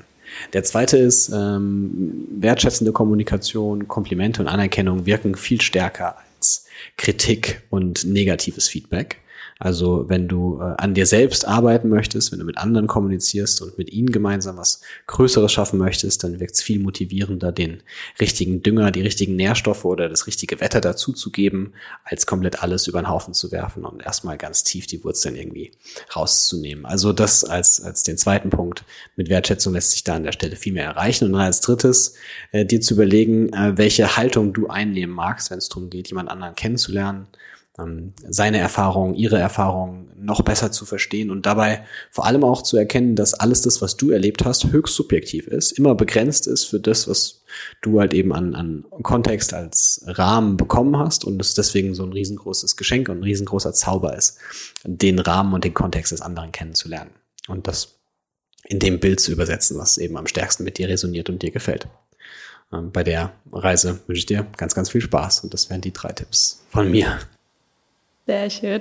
Der 0.52 0.64
zweite 0.64 0.96
ist, 0.96 1.28
ähm, 1.28 2.26
wertschätzende 2.40 2.92
Kommunikation, 2.92 3.86
Komplimente 3.86 4.42
und 4.42 4.48
Anerkennung 4.48 5.06
wirken 5.06 5.36
viel 5.36 5.60
stärker 5.60 6.16
als 6.36 6.66
Kritik 6.96 7.62
und 7.70 8.04
negatives 8.04 8.68
Feedback. 8.68 9.20
Also 9.64 10.04
wenn 10.08 10.28
du 10.28 10.60
äh, 10.60 10.74
an 10.76 10.92
dir 10.92 11.06
selbst 11.06 11.48
arbeiten 11.48 11.88
möchtest, 11.88 12.30
wenn 12.30 12.38
du 12.38 12.44
mit 12.44 12.58
anderen 12.58 12.86
kommunizierst 12.86 13.62
und 13.62 13.78
mit 13.78 13.90
ihnen 13.90 14.12
gemeinsam 14.12 14.58
was 14.58 14.82
Größeres 15.06 15.50
schaffen 15.50 15.78
möchtest, 15.78 16.22
dann 16.22 16.38
wirkt 16.38 16.56
es 16.56 16.62
viel 16.62 16.80
motivierender, 16.80 17.50
den 17.50 17.82
richtigen 18.20 18.62
Dünger, 18.62 18.90
die 18.90 19.00
richtigen 19.00 19.36
Nährstoffe 19.36 19.86
oder 19.86 20.10
das 20.10 20.26
richtige 20.26 20.60
Wetter 20.60 20.82
dazu 20.82 21.14
zu 21.14 21.32
geben, 21.32 21.72
als 22.04 22.26
komplett 22.26 22.62
alles 22.62 22.88
über 22.88 23.00
den 23.00 23.08
Haufen 23.08 23.32
zu 23.32 23.52
werfen 23.52 23.86
und 23.86 24.02
erstmal 24.02 24.36
ganz 24.36 24.64
tief 24.64 24.86
die 24.86 25.02
Wurzeln 25.02 25.34
irgendwie 25.34 25.72
rauszunehmen. 26.14 26.84
Also 26.84 27.14
das 27.14 27.42
als, 27.42 27.80
als 27.80 28.02
den 28.02 28.18
zweiten 28.18 28.50
Punkt. 28.50 28.84
Mit 29.16 29.30
Wertschätzung 29.30 29.72
lässt 29.72 29.92
sich 29.92 30.04
da 30.04 30.16
an 30.16 30.24
der 30.24 30.32
Stelle 30.32 30.56
viel 30.56 30.74
mehr 30.74 30.84
erreichen. 30.84 31.24
Und 31.24 31.32
dann 31.32 31.40
als 31.40 31.62
drittes, 31.62 32.16
äh, 32.52 32.66
dir 32.66 32.82
zu 32.82 32.92
überlegen, 32.92 33.50
äh, 33.54 33.78
welche 33.78 34.18
Haltung 34.18 34.52
du 34.52 34.66
einnehmen 34.66 35.14
magst, 35.14 35.50
wenn 35.50 35.56
es 35.56 35.70
darum 35.70 35.88
geht, 35.88 36.08
jemand 36.08 36.28
anderen 36.28 36.54
kennenzulernen 36.54 37.28
ähm, 37.78 38.12
seine 38.28 38.58
Erfahrungen, 38.58 39.14
ihre 39.14 39.38
Erfahrungen 39.38 40.10
noch 40.16 40.42
besser 40.42 40.70
zu 40.70 40.84
verstehen 40.84 41.30
und 41.30 41.44
dabei 41.44 41.84
vor 42.10 42.24
allem 42.24 42.44
auch 42.44 42.62
zu 42.62 42.76
erkennen, 42.76 43.16
dass 43.16 43.34
alles 43.34 43.62
das, 43.62 43.82
was 43.82 43.96
du 43.96 44.10
erlebt 44.10 44.44
hast, 44.44 44.64
höchst 44.64 44.94
subjektiv 44.94 45.46
ist, 45.48 45.72
immer 45.72 45.94
begrenzt 45.94 46.46
ist 46.46 46.64
für 46.64 46.80
das, 46.80 47.08
was 47.08 47.42
du 47.82 48.00
halt 48.00 48.14
eben 48.14 48.32
an, 48.32 48.54
an 48.54 48.84
Kontext 49.02 49.54
als 49.54 50.02
Rahmen 50.06 50.56
bekommen 50.56 50.96
hast 50.98 51.24
und 51.24 51.40
es 51.40 51.54
deswegen 51.54 51.94
so 51.94 52.04
ein 52.04 52.12
riesengroßes 52.12 52.76
Geschenk 52.76 53.08
und 53.08 53.18
ein 53.18 53.24
riesengroßer 53.24 53.72
Zauber 53.72 54.16
ist, 54.16 54.38
den 54.84 55.18
Rahmen 55.18 55.52
und 55.52 55.64
den 55.64 55.74
Kontext 55.74 56.12
des 56.12 56.20
anderen 56.20 56.52
kennenzulernen 56.52 57.10
und 57.48 57.66
das 57.66 57.96
in 58.66 58.78
dem 58.78 58.98
Bild 59.00 59.20
zu 59.20 59.32
übersetzen, 59.32 59.76
was 59.78 59.98
eben 59.98 60.16
am 60.16 60.26
stärksten 60.26 60.64
mit 60.64 60.78
dir 60.78 60.88
resoniert 60.88 61.28
und 61.28 61.42
dir 61.42 61.50
gefällt. 61.50 61.86
Ähm, 62.72 62.92
bei 62.92 63.02
der 63.04 63.32
Reise 63.52 64.00
wünsche 64.06 64.20
ich 64.20 64.26
dir 64.26 64.46
ganz, 64.56 64.74
ganz 64.74 64.90
viel 64.90 65.00
Spaß 65.00 65.40
und 65.40 65.52
das 65.52 65.70
wären 65.70 65.80
die 65.80 65.92
drei 65.92 66.12
Tipps 66.12 66.64
von 66.70 66.90
mir. 66.90 67.18
Sehr 68.26 68.48
schön. 68.48 68.80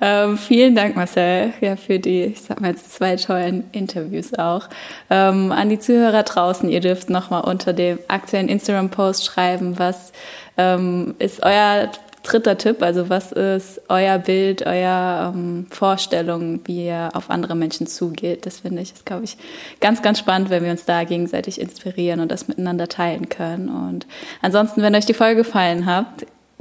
Ähm, 0.00 0.38
vielen 0.38 0.76
Dank, 0.76 0.94
Marcel, 0.94 1.52
ja, 1.60 1.74
für 1.74 1.98
die, 1.98 2.22
ich 2.22 2.42
sag 2.42 2.60
mal 2.60 2.70
jetzt 2.70 2.92
zwei 2.92 3.16
tollen 3.16 3.64
Interviews 3.72 4.32
auch. 4.34 4.68
Ähm, 5.10 5.50
an 5.50 5.68
die 5.68 5.80
Zuhörer 5.80 6.22
draußen, 6.22 6.68
ihr 6.68 6.78
dürft 6.78 7.10
nochmal 7.10 7.42
unter 7.42 7.72
dem 7.72 7.98
aktuellen 8.06 8.48
Instagram-Post 8.48 9.24
schreiben, 9.24 9.76
was 9.80 10.12
ähm, 10.56 11.16
ist 11.18 11.42
euer 11.42 11.90
dritter 12.22 12.58
Tipp, 12.58 12.80
also 12.80 13.08
was 13.08 13.32
ist 13.32 13.80
euer 13.88 14.18
Bild, 14.18 14.64
euer 14.64 15.32
ähm, 15.34 15.66
Vorstellung, 15.68 16.60
wie 16.66 16.86
ihr 16.86 17.10
auf 17.14 17.28
andere 17.28 17.56
Menschen 17.56 17.88
zugeht. 17.88 18.46
Das 18.46 18.60
finde 18.60 18.82
ich, 18.82 18.92
ist, 18.92 19.04
glaube 19.04 19.24
ich, 19.24 19.36
ganz, 19.80 20.00
ganz 20.00 20.20
spannend, 20.20 20.48
wenn 20.50 20.62
wir 20.62 20.70
uns 20.70 20.84
da 20.84 21.02
gegenseitig 21.02 21.60
inspirieren 21.60 22.20
und 22.20 22.30
das 22.30 22.46
miteinander 22.46 22.86
teilen 22.86 23.28
können. 23.28 23.68
Und 23.68 24.06
ansonsten, 24.42 24.82
wenn 24.82 24.94
euch 24.94 25.06
die 25.06 25.14
Folge 25.14 25.42
gefallen 25.42 25.86
hat, 25.86 26.06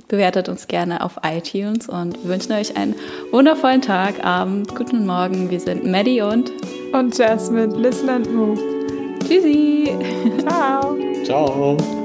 bewertet 0.08 0.50
uns 0.50 0.68
gerne 0.68 1.04
auf 1.04 1.20
iTunes 1.24 1.90
und 1.90 2.22
wir 2.24 2.30
wünschen 2.30 2.54
euch 2.54 2.76
einen 2.78 2.96
wundervollen 3.32 3.82
Tag, 3.82 4.24
Abend, 4.24 4.76
guten 4.76 5.06
Morgen. 5.06 5.50
Wir 5.50 5.60
sind 5.60 5.86
Maddie 5.86 6.22
und 6.22 6.52
und 6.94 7.18
Jasmine. 7.18 7.76
Listen 7.76 8.10
and 8.10 8.34
Move. 8.34 8.60
Tschüssi. 9.28 9.90
Ciao. 10.48 10.98
Ciao. 11.24 12.05